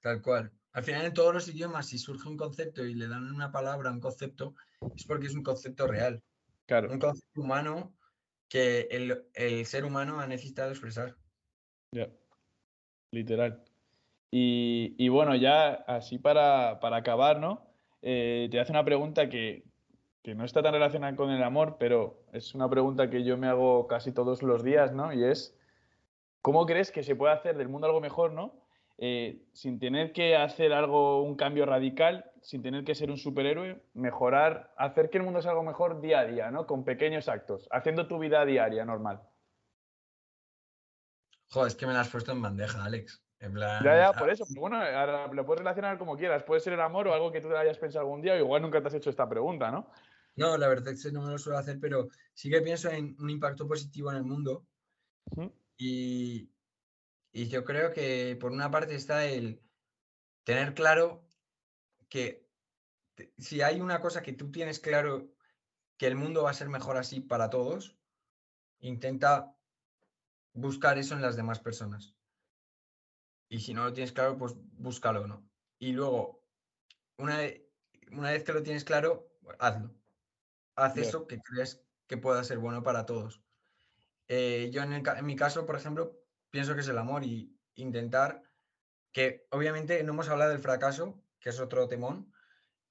Tal 0.03 0.21
cual. 0.21 0.53
Al 0.77 0.83
final 0.83 1.07
en 1.07 1.15
todos 1.15 1.33
los 1.33 1.49
idiomas, 1.49 1.87
si 1.87 1.97
surge 1.97 2.29
un 2.29 2.37
concepto 2.37 2.85
y 2.85 2.93
le 2.93 3.09
dan 3.09 3.35
una 3.35 3.51
palabra, 3.51 3.91
un 3.91 3.99
concepto, 3.99 4.55
es 4.95 5.07
porque 5.07 5.27
es 5.27 5.35
un 5.35 5.43
concepto 5.43 5.87
real. 5.87 6.23
Claro. 6.67 6.93
Un 6.93 6.99
concepto 6.99 7.41
humano 7.41 7.95
que 8.47 8.87
el, 8.91 9.65
ser 9.65 9.87
humano 9.87 10.21
ha 10.21 10.27
necesitado 10.27 10.69
expresar. 10.69 11.17
Ya, 11.93 12.11
literal. 13.11 13.65
Y, 14.31 15.09
bueno, 15.09 15.35
ya 15.35 15.73
así 15.73 16.19
para, 16.19 16.73
acabar, 16.73 17.41
¿no? 17.41 17.67
Eh, 18.03 18.49
te 18.51 18.61
hace 18.61 18.71
una 18.71 18.85
pregunta 18.85 19.31
que, 19.31 19.65
que, 20.23 20.35
no 20.35 20.45
está 20.45 20.63
tan 20.63 20.75
relacionada 20.75 21.17
con 21.17 21.31
el 21.31 21.43
amor, 21.43 21.79
pero 21.81 22.23
es 22.35 22.55
una 22.55 22.69
pregunta 22.69 23.09
que 23.09 23.25
yo 23.25 23.39
me 23.39 23.47
hago 23.47 23.87
casi 23.87 24.13
todos 24.13 24.43
los 24.43 24.63
días, 24.63 24.93
¿no? 24.93 25.11
Y 25.15 25.25
es, 25.25 25.57
¿cómo 26.43 26.67
crees 26.67 26.91
que 26.91 27.03
se 27.03 27.17
puede 27.17 27.33
hacer 27.33 27.57
del 27.57 27.71
mundo 27.71 27.87
algo 27.87 28.03
mejor, 28.03 28.33
¿no? 28.33 28.66
Eh, 28.99 29.45
sin 29.53 29.79
tener 29.79 30.13
que 30.13 30.37
hacer 30.37 30.73
algo, 30.73 31.23
un 31.23 31.37
cambio 31.37 31.67
radical, 31.67 32.31
sin 32.41 32.63
tener 32.63 32.83
que 32.83 32.95
ser 32.95 33.11
un 33.11 33.19
superhéroe, 33.19 33.83
mejorar, 33.93 34.73
hacer 34.79 35.11
que 35.11 35.19
el 35.19 35.25
mundo 35.25 35.43
sea 35.43 35.51
algo 35.51 35.63
mejor 35.63 36.01
día 36.01 36.21
a 36.21 36.27
día, 36.27 36.51
¿no? 36.51 36.67
Con 36.67 36.85
pequeños 36.85 37.29
actos, 37.29 37.69
haciendo 37.71 38.07
tu 38.07 38.19
vida 38.19 38.45
diaria 38.47 38.85
normal. 38.87 39.21
Joder, 41.51 41.69
es 41.69 41.75
que 41.75 41.87
me 41.87 41.93
la 41.93 42.01
has 42.01 42.09
puesto 42.09 42.33
en 42.33 42.41
bandeja, 42.41 42.85
Alex. 42.85 43.23
En 43.39 43.55
ya, 43.55 43.83
ya, 43.85 44.13
por 44.15 44.31
eso. 44.31 44.47
Bueno, 44.57 44.77
ahora 44.77 45.27
lo 45.27 45.45
puedes 45.45 45.59
relacionar 45.59 45.99
como 45.99 46.17
quieras. 46.17 46.43
Puede 46.43 46.61
ser 46.61 46.73
el 46.73 46.81
amor 46.81 47.07
o 47.07 47.13
algo 47.13 47.31
que 47.31 47.43
tú 47.43 47.49
te 47.49 47.57
hayas 47.57 47.77
pensado 47.77 48.01
algún 48.05 48.23
día, 48.23 48.33
o 48.33 48.37
igual 48.37 48.63
nunca 48.63 48.81
te 48.81 48.89
has 48.89 48.95
hecho 48.95 49.11
esta 49.11 49.29
pregunta, 49.29 49.71
¿no? 49.71 49.91
No, 50.37 50.57
la 50.57 50.69
verdad 50.69 50.95
es 50.95 51.03
que 51.03 51.13
no 51.13 51.23
me 51.23 51.33
lo 51.33 51.39
suelo 51.39 51.59
hacer, 51.59 51.79
pero 51.81 52.09
sí 52.33 52.51
que 52.51 52.63
pienso 52.63 52.91
en 52.91 53.15
un 53.19 53.29
impacto 53.29 53.69
positivo 53.69 54.11
en 54.11 54.17
el 54.17 54.25
mundo. 54.25 54.67
y, 55.77 56.49
y 57.37 57.49
yo 57.49 57.67
creo 57.67 57.93
que 57.93 58.35
por 58.41 58.51
una 58.51 58.71
parte 58.71 58.95
está 58.95 59.27
el 59.27 59.63
tener 60.43 60.73
claro 60.73 61.29
que 62.09 62.49
si 63.37 63.61
hay 63.61 63.83
una 63.83 64.01
cosa 64.01 64.23
que 64.23 64.33
tú 64.33 64.51
tienes 64.51 64.81
claro 64.81 65.29
que 65.99 66.07
el 66.07 66.17
mundo 66.17 66.45
va 66.45 66.51
a 66.53 66.55
ser 66.55 66.71
mejor 66.71 66.97
así 66.97 67.21
para 67.21 67.51
todos, 67.51 67.95
intenta 68.79 69.55
buscar 70.55 70.97
eso 70.97 71.15
en 71.15 71.21
las 71.21 71.37
demás 71.37 71.61
personas. 71.61 72.15
Y 73.51 73.61
si 73.61 73.75
no 73.75 73.85
lo 73.85 73.93
tienes 73.93 74.13
claro, 74.13 74.39
pues 74.39 74.55
búscalo, 74.57 75.27
¿no? 75.27 75.47
Y 75.79 75.93
luego, 75.93 76.43
una, 77.19 77.41
una 78.13 78.31
vez 78.31 78.45
que 78.45 78.55
lo 78.55 78.63
tienes 78.63 78.85
claro, 78.85 79.31
hazlo. 79.59 79.95
Haz 80.75 80.97
eso 80.97 81.27
que 81.27 81.39
crees 81.43 81.85
que 82.07 82.17
pueda 82.17 82.43
ser 82.45 82.57
bueno 82.57 82.83
para 82.83 83.05
todos. 83.05 83.43
Eh, 84.27 84.71
yo 84.73 84.83
en, 84.83 84.95
en, 84.95 85.27
mi 85.27 85.37
caso, 85.37 85.67
por 85.67 85.77
ejemplo, 85.77 86.26
pienso 86.57 86.75
que 86.75 86.81
es 86.81 86.89
el 86.89 86.97
amor 86.97 87.23
y 87.23 87.55
intentar 87.75 88.43
que 89.13 89.47
obviamente 89.51 90.03
no 90.03 90.15
hemos 90.15 90.31
hablado 90.31 90.53
del 90.53 90.59
fracaso, 90.59 91.23
que 91.39 91.51
es 91.51 91.61
otro 91.61 91.87
temón, 91.87 92.33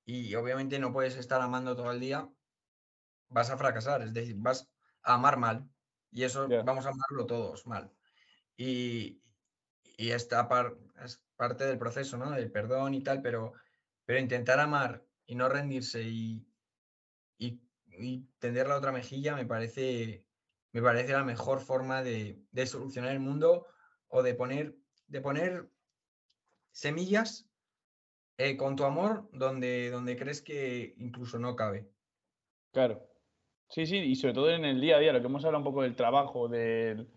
y 0.05 0.35
obviamente 0.35 0.77
no 0.77 0.93
puedes 0.93 1.15
estar 1.15 1.41
amando 1.41 1.75
todo 1.75 1.91
el 1.91 1.99
día, 1.99 2.29
vas 3.27 3.49
a 3.49 3.57
fracasar, 3.57 4.03
es 4.03 4.13
decir, 4.13 4.35
vas 4.37 4.69
a 5.01 5.15
amar 5.15 5.37
mal, 5.37 5.67
y 6.11 6.25
eso 6.25 6.47
vamos 6.63 6.85
a 6.85 6.89
amarlo 6.89 7.25
todos 7.25 7.65
mal. 7.65 7.91
Y, 8.55 9.23
y 9.97 10.11
esta 10.11 10.47
es 11.03 11.23
parte 11.35 11.65
del 11.65 11.79
proceso, 11.79 12.17
¿no? 12.17 12.29
Del 12.29 12.51
perdón 12.51 12.93
y 12.93 13.01
tal, 13.01 13.23
pero, 13.23 13.53
pero 14.05 14.19
intentar 14.19 14.59
amar 14.59 15.03
y 15.25 15.33
no 15.33 15.49
rendirse 15.49 16.03
y, 16.03 16.47
y, 17.39 17.59
tender 18.37 18.67
la 18.67 18.77
otra 18.77 18.91
mejilla 18.91 19.35
me 19.35 19.47
parece, 19.47 20.24
me 20.75 20.81
parece 20.81 21.13
la 21.13 21.23
mejor 21.23 21.61
forma 21.61 22.03
de, 22.03 22.37
de, 22.51 22.65
solucionar 22.65 23.13
el 23.13 23.21
mundo 23.21 23.65
o 24.09 24.21
de 24.21 24.33
poner, 24.33 24.75
de 25.07 25.21
poner 25.21 25.69
semillas 26.73 27.49
eh, 28.37 28.57
con 28.57 28.75
tu 28.75 28.83
amor 28.83 29.29
donde, 29.31 29.89
donde 29.89 30.17
crees 30.17 30.41
que 30.41 30.93
incluso 30.97 31.39
no 31.39 31.55
cabe. 31.55 31.87
Claro. 32.73 33.07
Sí, 33.69 33.85
sí, 33.85 33.99
y 33.99 34.17
sobre 34.17 34.33
todo 34.33 34.49
en 34.51 34.65
el 34.65 34.81
día 34.81 34.97
a 34.97 34.99
día, 34.99 35.13
lo 35.13 35.21
que 35.21 35.27
hemos 35.27 35.45
hablado 35.45 35.59
un 35.59 35.71
poco 35.71 35.83
del 35.83 35.95
trabajo, 35.95 36.49
del 36.49 37.09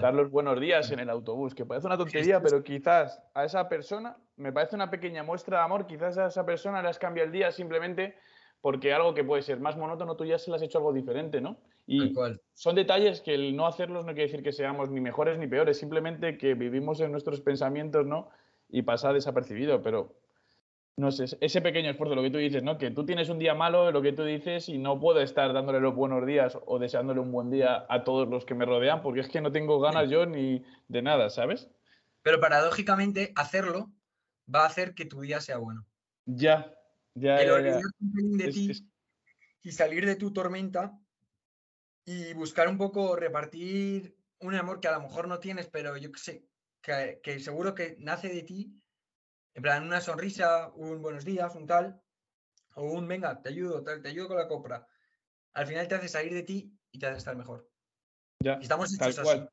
dar 0.00 0.14
los 0.14 0.30
buenos 0.30 0.60
días 0.60 0.88
en 0.92 1.00
el 1.00 1.10
autobús, 1.10 1.56
que 1.56 1.66
parece 1.66 1.88
una 1.88 1.98
tontería, 1.98 2.40
pero 2.40 2.62
quizás 2.62 3.20
a 3.34 3.44
esa 3.44 3.68
persona, 3.68 4.16
me 4.36 4.52
parece 4.52 4.76
una 4.76 4.90
pequeña 4.90 5.24
muestra 5.24 5.58
de 5.58 5.64
amor, 5.64 5.88
quizás 5.88 6.18
a 6.18 6.26
esa 6.26 6.46
persona 6.46 6.80
le 6.80 6.88
has 6.88 7.00
cambiado 7.00 7.26
el 7.26 7.32
día 7.32 7.50
simplemente 7.50 8.14
porque 8.62 8.94
algo 8.94 9.12
que 9.12 9.24
puede 9.24 9.42
ser 9.42 9.60
más 9.60 9.76
monótono, 9.76 10.16
tú 10.16 10.24
ya 10.24 10.38
se 10.38 10.50
le 10.50 10.56
has 10.56 10.62
hecho 10.62 10.78
algo 10.78 10.92
diferente, 10.92 11.40
¿no? 11.40 11.58
Y 11.86 12.14
son 12.54 12.76
detalles 12.76 13.20
que 13.20 13.34
el 13.34 13.56
no 13.56 13.66
hacerlos 13.66 14.06
no 14.06 14.12
quiere 14.12 14.28
decir 14.28 14.42
que 14.42 14.52
seamos 14.52 14.88
ni 14.88 15.00
mejores 15.00 15.36
ni 15.38 15.48
peores, 15.48 15.78
simplemente 15.78 16.38
que 16.38 16.54
vivimos 16.54 17.00
en 17.00 17.10
nuestros 17.10 17.40
pensamientos, 17.40 18.06
¿no? 18.06 18.30
Y 18.70 18.82
pasa 18.82 19.12
desapercibido, 19.12 19.82
pero 19.82 20.14
no 20.96 21.10
sé, 21.10 21.24
ese 21.40 21.60
pequeño 21.60 21.90
esfuerzo, 21.90 22.14
lo 22.14 22.22
que 22.22 22.30
tú 22.30 22.38
dices, 22.38 22.62
¿no? 22.62 22.78
Que 22.78 22.92
tú 22.92 23.04
tienes 23.04 23.28
un 23.30 23.40
día 23.40 23.54
malo, 23.54 23.90
lo 23.90 24.00
que 24.00 24.12
tú 24.12 24.22
dices, 24.22 24.68
y 24.68 24.78
no 24.78 25.00
puedo 25.00 25.20
estar 25.20 25.52
dándole 25.52 25.80
los 25.80 25.94
buenos 25.96 26.24
días 26.24 26.56
o 26.64 26.78
deseándole 26.78 27.18
un 27.18 27.32
buen 27.32 27.50
día 27.50 27.84
a 27.88 28.04
todos 28.04 28.28
los 28.28 28.44
que 28.44 28.54
me 28.54 28.64
rodean, 28.64 29.02
porque 29.02 29.20
es 29.20 29.28
que 29.28 29.40
no 29.40 29.50
tengo 29.50 29.80
ganas 29.80 30.08
yo 30.08 30.24
ni 30.24 30.64
de 30.86 31.02
nada, 31.02 31.30
¿sabes? 31.30 31.68
Pero 32.22 32.38
paradójicamente, 32.38 33.32
hacerlo 33.34 33.90
va 34.54 34.62
a 34.62 34.66
hacer 34.66 34.94
que 34.94 35.04
tu 35.04 35.20
día 35.20 35.40
sea 35.40 35.56
bueno. 35.56 35.84
Ya, 36.26 36.72
ya. 37.14 37.42
El 37.42 37.64
ya, 37.64 37.80
de 37.98 38.52
ti 38.52 38.72
y 39.62 39.72
salir 39.72 40.06
de 40.06 40.16
tu 40.16 40.32
tormenta 40.32 40.98
y 42.04 42.32
buscar 42.34 42.68
un 42.68 42.78
poco 42.78 43.14
repartir 43.16 44.16
un 44.40 44.54
amor 44.54 44.80
que 44.80 44.88
a 44.88 44.92
lo 44.92 45.02
mejor 45.02 45.28
no 45.28 45.38
tienes, 45.38 45.68
pero 45.68 45.96
yo 45.96 46.10
que 46.10 46.18
sé, 46.18 46.48
que, 46.80 47.20
que 47.22 47.38
seguro 47.38 47.74
que 47.74 47.96
nace 48.00 48.28
de 48.28 48.42
ti 48.42 48.82
en 49.54 49.62
plan, 49.62 49.84
una 49.84 50.00
sonrisa, 50.00 50.72
un 50.74 51.02
buenos 51.02 51.24
días, 51.24 51.54
un 51.54 51.66
tal, 51.66 52.00
o 52.74 52.84
un 52.84 53.06
venga, 53.06 53.40
te 53.42 53.50
ayudo, 53.50 53.82
te, 53.84 54.00
te 54.00 54.08
ayudo 54.08 54.28
con 54.28 54.38
la 54.38 54.48
compra. 54.48 54.86
Al 55.52 55.66
final 55.66 55.86
te 55.88 55.94
hace 55.94 56.08
salir 56.08 56.32
de 56.32 56.42
ti 56.42 56.74
y 56.90 56.98
te 56.98 57.06
hace 57.06 57.18
estar 57.18 57.36
mejor. 57.36 57.70
Ya, 58.40 58.54
estamos 58.54 58.94
hechos 58.94 59.14
tal 59.16 59.24
cual. 59.24 59.50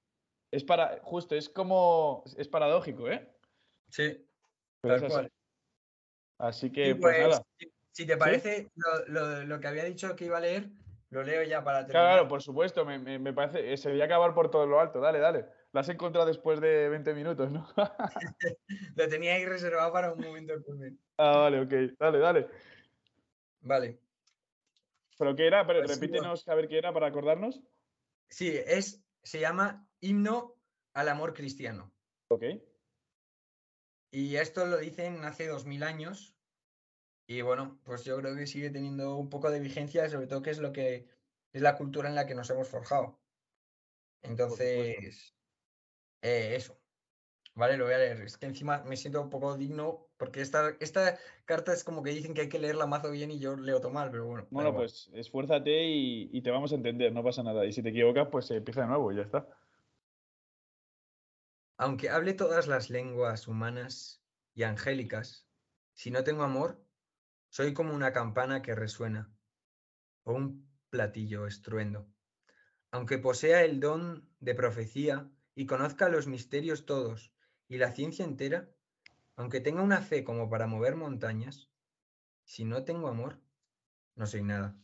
Es 0.52 0.64
para, 0.64 1.00
justo, 1.04 1.36
es 1.36 1.50
como, 1.50 2.24
es 2.38 2.48
paradójico, 2.48 3.10
¿eh? 3.10 3.30
Sí, 3.90 4.26
tal 4.82 5.06
cual. 5.06 5.32
Así 6.40 6.72
que, 6.72 6.96
pues, 6.96 7.16
pues, 7.16 7.30
nada. 7.30 7.46
Si, 7.92 8.08
te 8.08 8.18
parece, 8.18 8.72
lo, 9.08 9.44
lo, 9.44 9.60
que 9.60 9.68
había 9.68 9.84
dicho 9.84 10.16
que 10.16 10.26
iba 10.26 10.38
a 10.38 10.42
leer, 10.42 10.70
lo 11.10 11.22
leo 11.22 11.44
ya 11.44 11.64
para 11.64 11.86
terminar. 11.86 12.12
Claro, 12.14 12.28
por 12.30 12.42
supuesto, 12.42 12.86
me, 12.86 12.98
me, 12.98 13.20
me 13.20 13.34
parece, 13.34 13.76
se 13.76 13.90
debería 13.90 14.06
acabar 14.06 14.34
por 14.34 14.50
todo 14.50 14.66
lo 14.66 14.80
alto. 14.80 15.02
Dale, 15.02 15.20
dale. 15.20 15.46
La 15.74 15.82
has 15.82 15.90
encontrado 15.90 16.26
después 16.26 16.62
de 16.62 16.88
20 16.88 17.14
minutos, 17.14 17.52
¿no? 17.52 17.68
Lo 18.96 19.08
tenía 19.10 19.34
ahí 19.34 19.46
reservado 19.46 19.92
para 19.92 20.14
un 20.14 20.22
momento 20.22 20.54
Ah, 21.18 21.40
vale, 21.40 21.60
ok. 21.60 21.98
Dale, 22.00 22.20
dale. 22.20 22.48
Vale. 23.62 24.00
¿Pero 25.18 25.36
qué 25.36 25.46
era? 25.46 25.68
Pero, 25.68 25.84
pues 25.84 26.00
repítenos 26.00 26.48
a 26.48 26.56
ver 26.56 26.70
qué 26.70 26.78
era 26.78 26.94
para 26.94 27.08
acordarnos. 27.08 27.62
Sí, 28.30 28.56
es, 28.66 29.04
se 29.22 29.42
llama 29.42 29.86
Himno 30.00 30.56
al 30.94 31.10
Amor 31.10 31.34
Cristiano. 31.34 31.92
Ok. 32.30 32.44
Y 34.12 34.36
esto 34.38 34.66
lo 34.66 34.78
dicen 34.78 35.24
hace 35.24 35.48
dos 35.48 35.66
mil 35.66 35.84
años. 35.84 36.36
Y 37.28 37.42
bueno, 37.42 37.80
pues 37.84 38.04
yo 38.06 38.18
creo 38.18 38.36
que 38.36 38.48
sigue 38.48 38.72
teniendo 38.72 39.16
un 39.16 39.30
poco 39.30 39.52
de 39.52 39.60
vigencia, 39.60 40.10
sobre 40.10 40.28
todo 40.28 40.42
que 40.42 40.50
es 40.50 40.60
lo 40.60 40.72
que 40.72 41.08
es 41.54 41.62
la 41.62 41.76
cultura 41.78 42.10
en 42.10 42.16
la 42.16 42.26
que 42.26 42.36
nos 42.36 42.50
hemos 42.50 42.68
forjado. 42.68 43.20
Entonces, 44.22 45.36
eh, 46.22 46.56
eso. 46.56 46.78
Vale, 47.56 47.78
lo 47.78 47.86
voy 47.86 47.94
a 47.94 47.98
leer. 47.98 48.22
Es 48.22 48.38
que 48.38 48.46
encima 48.46 48.84
me 48.84 48.96
siento 48.96 49.22
un 49.22 49.30
poco 49.30 49.58
digno 49.58 50.08
porque 50.18 50.42
esta, 50.42 50.76
esta 50.80 51.18
carta 51.46 51.74
es 51.74 51.84
como 51.84 52.04
que 52.04 52.12
dicen 52.12 52.34
que 52.34 52.42
hay 52.42 52.50
que 52.50 52.60
leerla 52.60 52.86
mazo 52.86 53.12
bien 53.12 53.32
y 53.32 53.40
yo 53.40 53.56
leo 53.56 53.80
todo 53.80 53.92
mal, 53.92 54.10
pero 54.12 54.26
bueno. 54.26 54.48
Bueno, 54.50 54.74
pues 54.74 55.10
esfuérzate 55.14 55.84
y, 55.86 56.42
te 56.42 56.52
vamos 56.52 56.72
a 56.72 56.76
entender, 56.76 57.12
no 57.12 57.24
pasa 57.24 57.44
nada. 57.44 57.66
Y 57.66 57.74
si 57.74 57.84
te 57.84 57.90
equivocas, 57.90 58.28
pues 58.32 58.50
empieza 58.52 58.82
de 58.82 58.88
nuevo 58.88 59.12
y 59.12 59.18
ya 59.18 59.24
está. 59.24 59.48
Aunque 61.82 62.10
hable 62.10 62.34
todas 62.34 62.68
las 62.68 62.90
lenguas 62.90 63.48
humanas 63.48 64.22
y 64.54 64.64
angélicas, 64.64 65.48
si 65.94 66.12
no 66.12 66.26
tengo 66.26 66.44
amor, 66.44 66.84
soy 67.48 67.74
como 67.74 67.94
una 67.94 68.12
campana 68.12 68.62
que 68.62 68.76
resuena 68.76 69.32
o 70.26 70.34
un 70.34 70.70
platillo 70.90 71.48
estruendo. 71.48 72.06
Aunque 72.92 73.18
posea 73.18 73.64
el 73.64 73.80
don 73.80 74.30
de 74.42 74.56
profecía 74.56 75.32
y 75.56 75.68
conozca 75.68 76.10
los 76.10 76.28
misterios 76.28 76.86
todos 76.86 77.34
y 77.70 77.78
la 77.78 77.94
ciencia 77.94 78.26
entera, 78.26 78.70
aunque 79.38 79.62
tenga 79.62 79.82
una 79.82 80.02
fe 80.02 80.26
como 80.26 80.50
para 80.50 80.68
mover 80.68 80.98
montañas, 80.98 81.70
si 82.44 82.66
no 82.66 82.84
tengo 82.84 83.08
amor, 83.08 83.40
no 84.16 84.28
soy 84.28 84.44
nada. 84.44 84.76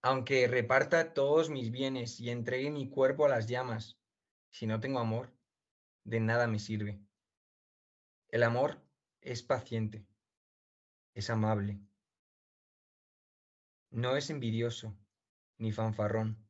Aunque 0.00 0.46
reparta 0.46 1.12
todos 1.12 1.50
mis 1.50 1.72
bienes 1.72 2.20
y 2.20 2.30
entregue 2.30 2.70
mi 2.70 2.88
cuerpo 2.88 3.26
a 3.26 3.30
las 3.30 3.48
llamas, 3.48 3.98
si 4.54 4.68
no 4.68 4.78
tengo 4.78 5.00
amor, 5.00 5.36
de 6.04 6.20
nada 6.20 6.46
me 6.46 6.60
sirve. 6.60 7.00
El 8.28 8.44
amor 8.44 8.80
es 9.20 9.42
paciente, 9.42 10.06
es 11.12 11.28
amable, 11.28 11.80
no 13.90 14.16
es 14.16 14.30
envidioso 14.30 14.96
ni 15.58 15.72
fanfarrón, 15.72 16.46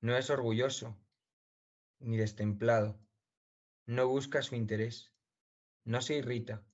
no 0.00 0.16
es 0.16 0.30
orgulloso 0.30 0.98
ni 1.98 2.16
destemplado, 2.16 2.98
no 3.84 4.08
busca 4.08 4.40
su 4.40 4.54
interés, 4.54 5.12
no 5.84 6.00
se 6.00 6.16
irrita, 6.16 6.64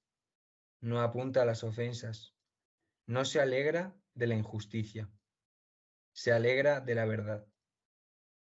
no 0.80 1.00
apunta 1.00 1.42
a 1.42 1.44
las 1.44 1.64
ofensas, 1.64 2.36
no 3.04 3.24
se 3.24 3.40
alegra 3.40 4.00
de 4.14 4.28
la 4.28 4.36
injusticia, 4.36 5.10
se 6.12 6.30
alegra 6.30 6.80
de 6.80 6.94
la 6.94 7.04
verdad. 7.04 7.48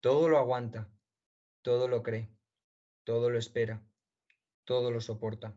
Todo 0.01 0.27
lo 0.27 0.39
aguanta, 0.39 0.91
todo 1.67 1.89
lo 1.89 2.01
cree, 2.01 2.29
todo 3.03 3.29
lo 3.29 3.37
espera, 3.37 3.85
todo 4.63 4.89
lo 4.89 5.01
soporta. 5.01 5.53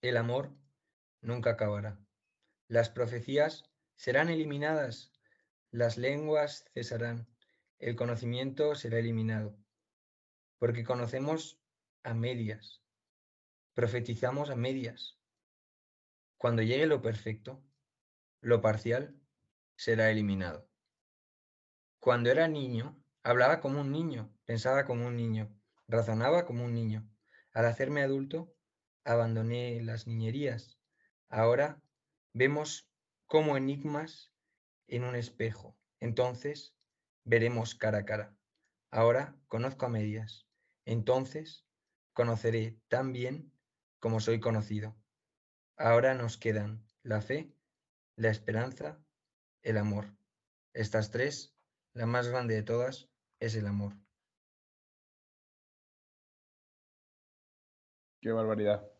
El 0.00 0.16
amor 0.16 0.56
nunca 1.20 1.50
acabará. 1.50 2.00
Las 2.68 2.88
profecías 2.88 3.70
serán 3.96 4.30
eliminadas, 4.30 5.12
las 5.70 5.98
lenguas 5.98 6.64
cesarán, 6.72 7.28
el 7.78 7.96
conocimiento 7.96 8.74
será 8.76 8.98
eliminado 8.98 9.58
porque 10.58 10.84
conocemos 10.84 11.60
a 12.02 12.14
medias, 12.14 12.80
profetizamos 13.74 14.48
a 14.48 14.56
medias. 14.56 15.18
Cuando 16.38 16.62
llegue 16.62 16.86
lo 16.86 17.02
perfecto, 17.02 17.62
lo 18.40 18.62
parcial 18.62 19.14
será 19.76 20.10
eliminado. 20.10 20.66
Cuando 21.98 22.30
era 22.30 22.48
niño, 22.48 23.03
hablaba 23.24 23.60
como 23.60 23.80
un 23.80 23.90
niño, 23.90 24.30
pensaba 24.44 24.84
como 24.84 25.06
un 25.06 25.16
niño, 25.16 25.50
razonaba 25.88 26.44
como 26.44 26.64
un 26.64 26.74
niño. 26.74 27.08
Al 27.52 27.66
hacerme 27.66 28.02
adulto, 28.02 28.54
abandoné 29.04 29.82
las 29.82 30.06
niñerías. 30.06 30.78
Ahora 31.28 31.82
vemos 32.34 32.90
como 33.26 33.56
enigmas 33.56 34.32
en 34.86 35.04
un 35.04 35.16
espejo. 35.16 35.76
Entonces 36.00 36.76
veremos 37.24 37.74
cara 37.74 37.98
a 37.98 38.04
cara. 38.04 38.36
Ahora 38.90 39.36
conozco 39.48 39.86
a 39.86 39.88
medias. 39.88 40.46
Entonces 40.84 41.64
conoceré 42.12 42.78
tan 42.88 43.12
bien 43.12 43.52
como 44.00 44.20
soy 44.20 44.38
conocido. 44.38 44.94
Ahora 45.76 46.14
nos 46.14 46.36
quedan 46.36 46.84
la 47.02 47.22
fe, 47.22 47.54
la 48.16 48.28
esperanza, 48.28 49.02
el 49.62 49.78
amor. 49.78 50.14
Estas 50.74 51.10
tres, 51.10 51.56
la 51.94 52.06
más 52.06 52.28
grande 52.28 52.54
de 52.54 52.62
todas, 52.62 53.08
es 53.46 53.54
el 53.56 53.66
amor. 53.66 53.94
Qué 58.20 58.32
barbaridad. 58.32 58.90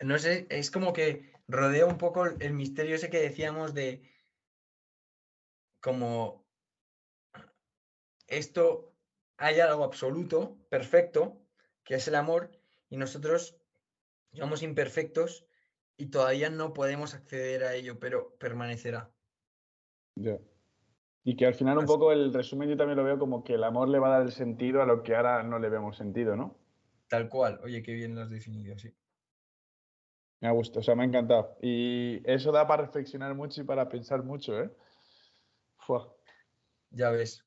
No 0.00 0.18
sé, 0.18 0.46
es 0.50 0.70
como 0.70 0.92
que 0.92 1.32
rodea 1.48 1.86
un 1.86 1.98
poco 1.98 2.26
el 2.26 2.52
misterio 2.52 2.94
ese 2.94 3.10
que 3.10 3.20
decíamos 3.20 3.74
de 3.74 4.08
como 5.80 6.46
esto 8.28 8.94
hay 9.36 9.60
algo 9.60 9.84
absoluto, 9.84 10.58
perfecto, 10.68 11.40
que 11.84 11.94
es 11.94 12.06
el 12.08 12.14
amor, 12.14 12.52
y 12.90 12.96
nosotros 12.96 13.56
somos 14.32 14.62
imperfectos 14.62 15.46
y 15.96 16.06
todavía 16.06 16.50
no 16.50 16.72
podemos 16.72 17.14
acceder 17.14 17.64
a 17.64 17.74
ello, 17.74 17.98
pero 17.98 18.36
permanecerá. 18.36 19.10
Ya. 20.16 20.38
Y 21.28 21.36
que 21.36 21.44
al 21.44 21.52
final 21.52 21.76
un 21.76 21.84
poco 21.84 22.10
el 22.10 22.32
resumen 22.32 22.70
yo 22.70 22.76
también 22.78 22.96
lo 22.96 23.04
veo 23.04 23.18
como 23.18 23.44
que 23.44 23.52
el 23.52 23.62
amor 23.62 23.90
le 23.90 23.98
va 23.98 24.06
a 24.06 24.10
dar 24.12 24.22
el 24.22 24.32
sentido 24.32 24.80
a 24.80 24.86
lo 24.86 25.02
que 25.02 25.14
ahora 25.14 25.42
no 25.42 25.58
le 25.58 25.68
vemos 25.68 25.98
sentido, 25.98 26.36
¿no? 26.36 26.56
Tal 27.06 27.28
cual. 27.28 27.60
Oye, 27.62 27.82
qué 27.82 27.92
bien 27.92 28.14
lo 28.14 28.22
has 28.22 28.30
definido, 28.30 28.78
sí. 28.78 28.88
Me 30.40 30.48
ha 30.48 30.52
gustado, 30.52 30.80
o 30.80 30.82
sea, 30.82 30.94
me 30.94 31.02
ha 31.02 31.06
encantado. 31.06 31.58
Y 31.60 32.22
eso 32.24 32.50
da 32.50 32.66
para 32.66 32.84
reflexionar 32.84 33.34
mucho 33.34 33.60
y 33.60 33.64
para 33.64 33.90
pensar 33.90 34.22
mucho, 34.22 34.58
¿eh? 34.58 34.70
Ya 36.92 37.10
ves. 37.10 37.44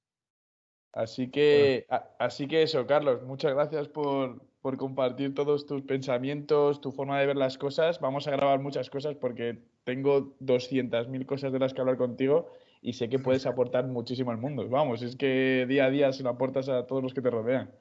Así 0.94 1.32
que, 1.32 1.88
así 2.20 2.48
que 2.48 2.62
eso, 2.62 2.86
Carlos, 2.86 3.24
muchas 3.24 3.56
gracias 3.56 3.88
por, 3.88 4.46
por 4.62 4.78
compartir 4.78 5.34
todos 5.34 5.66
tus 5.66 5.82
pensamientos, 5.82 6.82
tu 6.82 6.92
forma 6.92 7.20
de 7.20 7.26
ver 7.26 7.36
las 7.36 7.58
cosas. 7.58 8.00
Vamos 8.00 8.28
a 8.28 8.32
grabar 8.32 8.60
muchas 8.60 8.92
cosas 8.92 9.16
porque 9.16 9.58
tengo 9.86 10.38
200.000 10.40 11.26
cosas 11.26 11.52
de 11.52 11.58
las 11.58 11.74
que 11.74 11.82
hablar 11.82 11.98
contigo 11.98 12.52
y 12.82 12.94
sé 12.94 13.10
que 13.10 13.20
puedes 13.20 13.46
aportar 13.46 13.86
muchísimo 13.88 14.32
al 14.32 14.38
mundo. 14.38 14.68
Vamos, 14.68 15.04
es 15.04 15.16
que 15.16 15.66
día 15.68 15.86
a 15.86 15.90
día 15.90 16.12
se 16.12 16.24
lo 16.24 16.30
aportas 16.30 16.68
a 16.68 16.88
todos 16.88 17.04
los 17.04 17.14
que 17.14 17.22
te 17.22 17.30
rodean. 17.30 17.72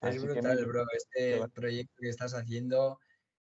Es 0.00 0.22
brutal, 0.22 0.64
bro. 0.64 0.84
Este 0.96 1.40
proyecto 1.54 1.94
que 2.00 2.08
estás 2.08 2.32
haciendo, 2.34 2.98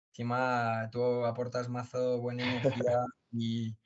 encima 0.09 0.89
tú 0.91 1.25
aportas 1.25 1.69
mazo 1.69 2.19
buena 2.19 2.43
energía 2.43 3.05
y, 3.33 3.77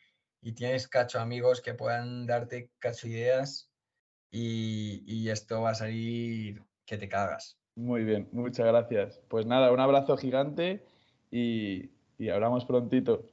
y, 0.40 0.52
tienes 0.52 0.88
cacho 0.88 1.20
amigos 1.20 1.60
que 1.60 1.74
puedan 1.74 2.26
darte 2.26 2.70
cacho 2.78 3.06
ideas 3.06 3.70
y, 4.30 5.04
y 5.06 5.28
esto 5.28 5.60
va 5.60 5.70
a 5.70 5.74
salir 5.74 6.62
que 6.86 6.96
te 6.96 7.08
cagas. 7.08 7.58
Muy 7.76 8.04
bien, 8.04 8.28
muchas 8.32 8.66
gracias. 8.66 9.20
Pues 9.28 9.44
nada, 9.44 9.70
un 9.72 9.80
abrazo 9.80 10.16
gigante 10.16 10.86
y, 11.30 11.90
y 12.18 12.30
hablamos 12.30 12.64
prontito. 12.64 13.28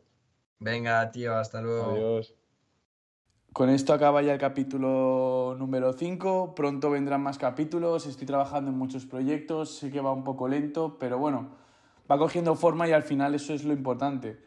Venga, 0.59 1.09
tío, 1.11 1.35
hasta 1.35 1.61
luego. 1.61 1.91
Adiós. 1.91 2.35
Con 3.53 3.69
esto 3.69 3.91
acaba 3.93 4.21
ya 4.21 4.31
el 4.31 4.39
capítulo 4.39 5.57
número 5.59 5.91
5. 5.91 6.55
Pronto 6.55 6.89
vendrán 6.89 7.21
más 7.21 7.37
capítulos. 7.37 8.05
Estoy 8.05 8.25
trabajando 8.25 8.71
en 8.71 8.77
muchos 8.77 9.05
proyectos. 9.05 9.75
Sé 9.75 9.91
que 9.91 9.99
va 9.99 10.13
un 10.13 10.23
poco 10.23 10.47
lento, 10.47 10.95
pero 10.97 11.17
bueno, 11.17 11.49
va 12.09 12.17
cogiendo 12.17 12.55
forma 12.55 12.87
y 12.87 12.93
al 12.93 13.03
final 13.03 13.35
eso 13.35 13.53
es 13.53 13.65
lo 13.65 13.73
importante. 13.73 14.39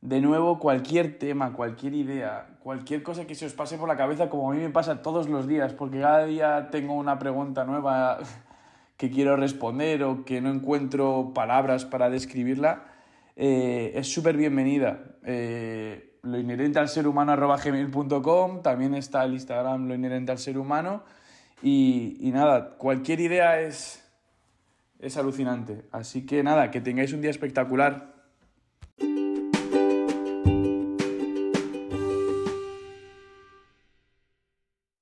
De 0.00 0.22
nuevo, 0.22 0.58
cualquier 0.58 1.18
tema, 1.18 1.52
cualquier 1.52 1.92
idea, 1.92 2.56
cualquier 2.62 3.02
cosa 3.02 3.26
que 3.26 3.34
se 3.34 3.44
os 3.44 3.52
pase 3.52 3.76
por 3.76 3.86
la 3.86 3.98
cabeza, 3.98 4.30
como 4.30 4.50
a 4.50 4.54
mí 4.54 4.62
me 4.62 4.70
pasa 4.70 5.02
todos 5.02 5.28
los 5.28 5.46
días, 5.46 5.74
porque 5.74 6.00
cada 6.00 6.24
día 6.24 6.70
tengo 6.70 6.94
una 6.94 7.18
pregunta 7.18 7.64
nueva 7.64 8.18
que 8.96 9.10
quiero 9.10 9.36
responder 9.36 10.02
o 10.04 10.24
que 10.24 10.40
no 10.40 10.48
encuentro 10.48 11.32
palabras 11.34 11.84
para 11.84 12.08
describirla, 12.08 12.84
eh, 13.36 13.92
es 13.94 14.10
súper 14.10 14.38
bienvenida. 14.38 15.04
Eh, 15.22 16.05
lo 16.26 16.38
inherente 16.38 16.78
al 16.78 16.88
ser 16.88 17.06
humano 17.06 17.36
gmail.com, 17.36 18.62
también 18.62 18.94
está 18.94 19.24
el 19.24 19.34
Instagram 19.34 19.88
lo 19.88 19.94
inherente 19.94 20.32
al 20.32 20.38
ser 20.38 20.58
humano 20.58 21.04
y, 21.62 22.16
y 22.20 22.32
nada, 22.32 22.76
cualquier 22.76 23.20
idea 23.20 23.60
es, 23.60 24.04
es 24.98 25.16
alucinante. 25.16 25.84
Así 25.92 26.26
que 26.26 26.42
nada, 26.42 26.70
que 26.70 26.80
tengáis 26.80 27.12
un 27.12 27.20
día 27.20 27.30
espectacular. 27.30 28.15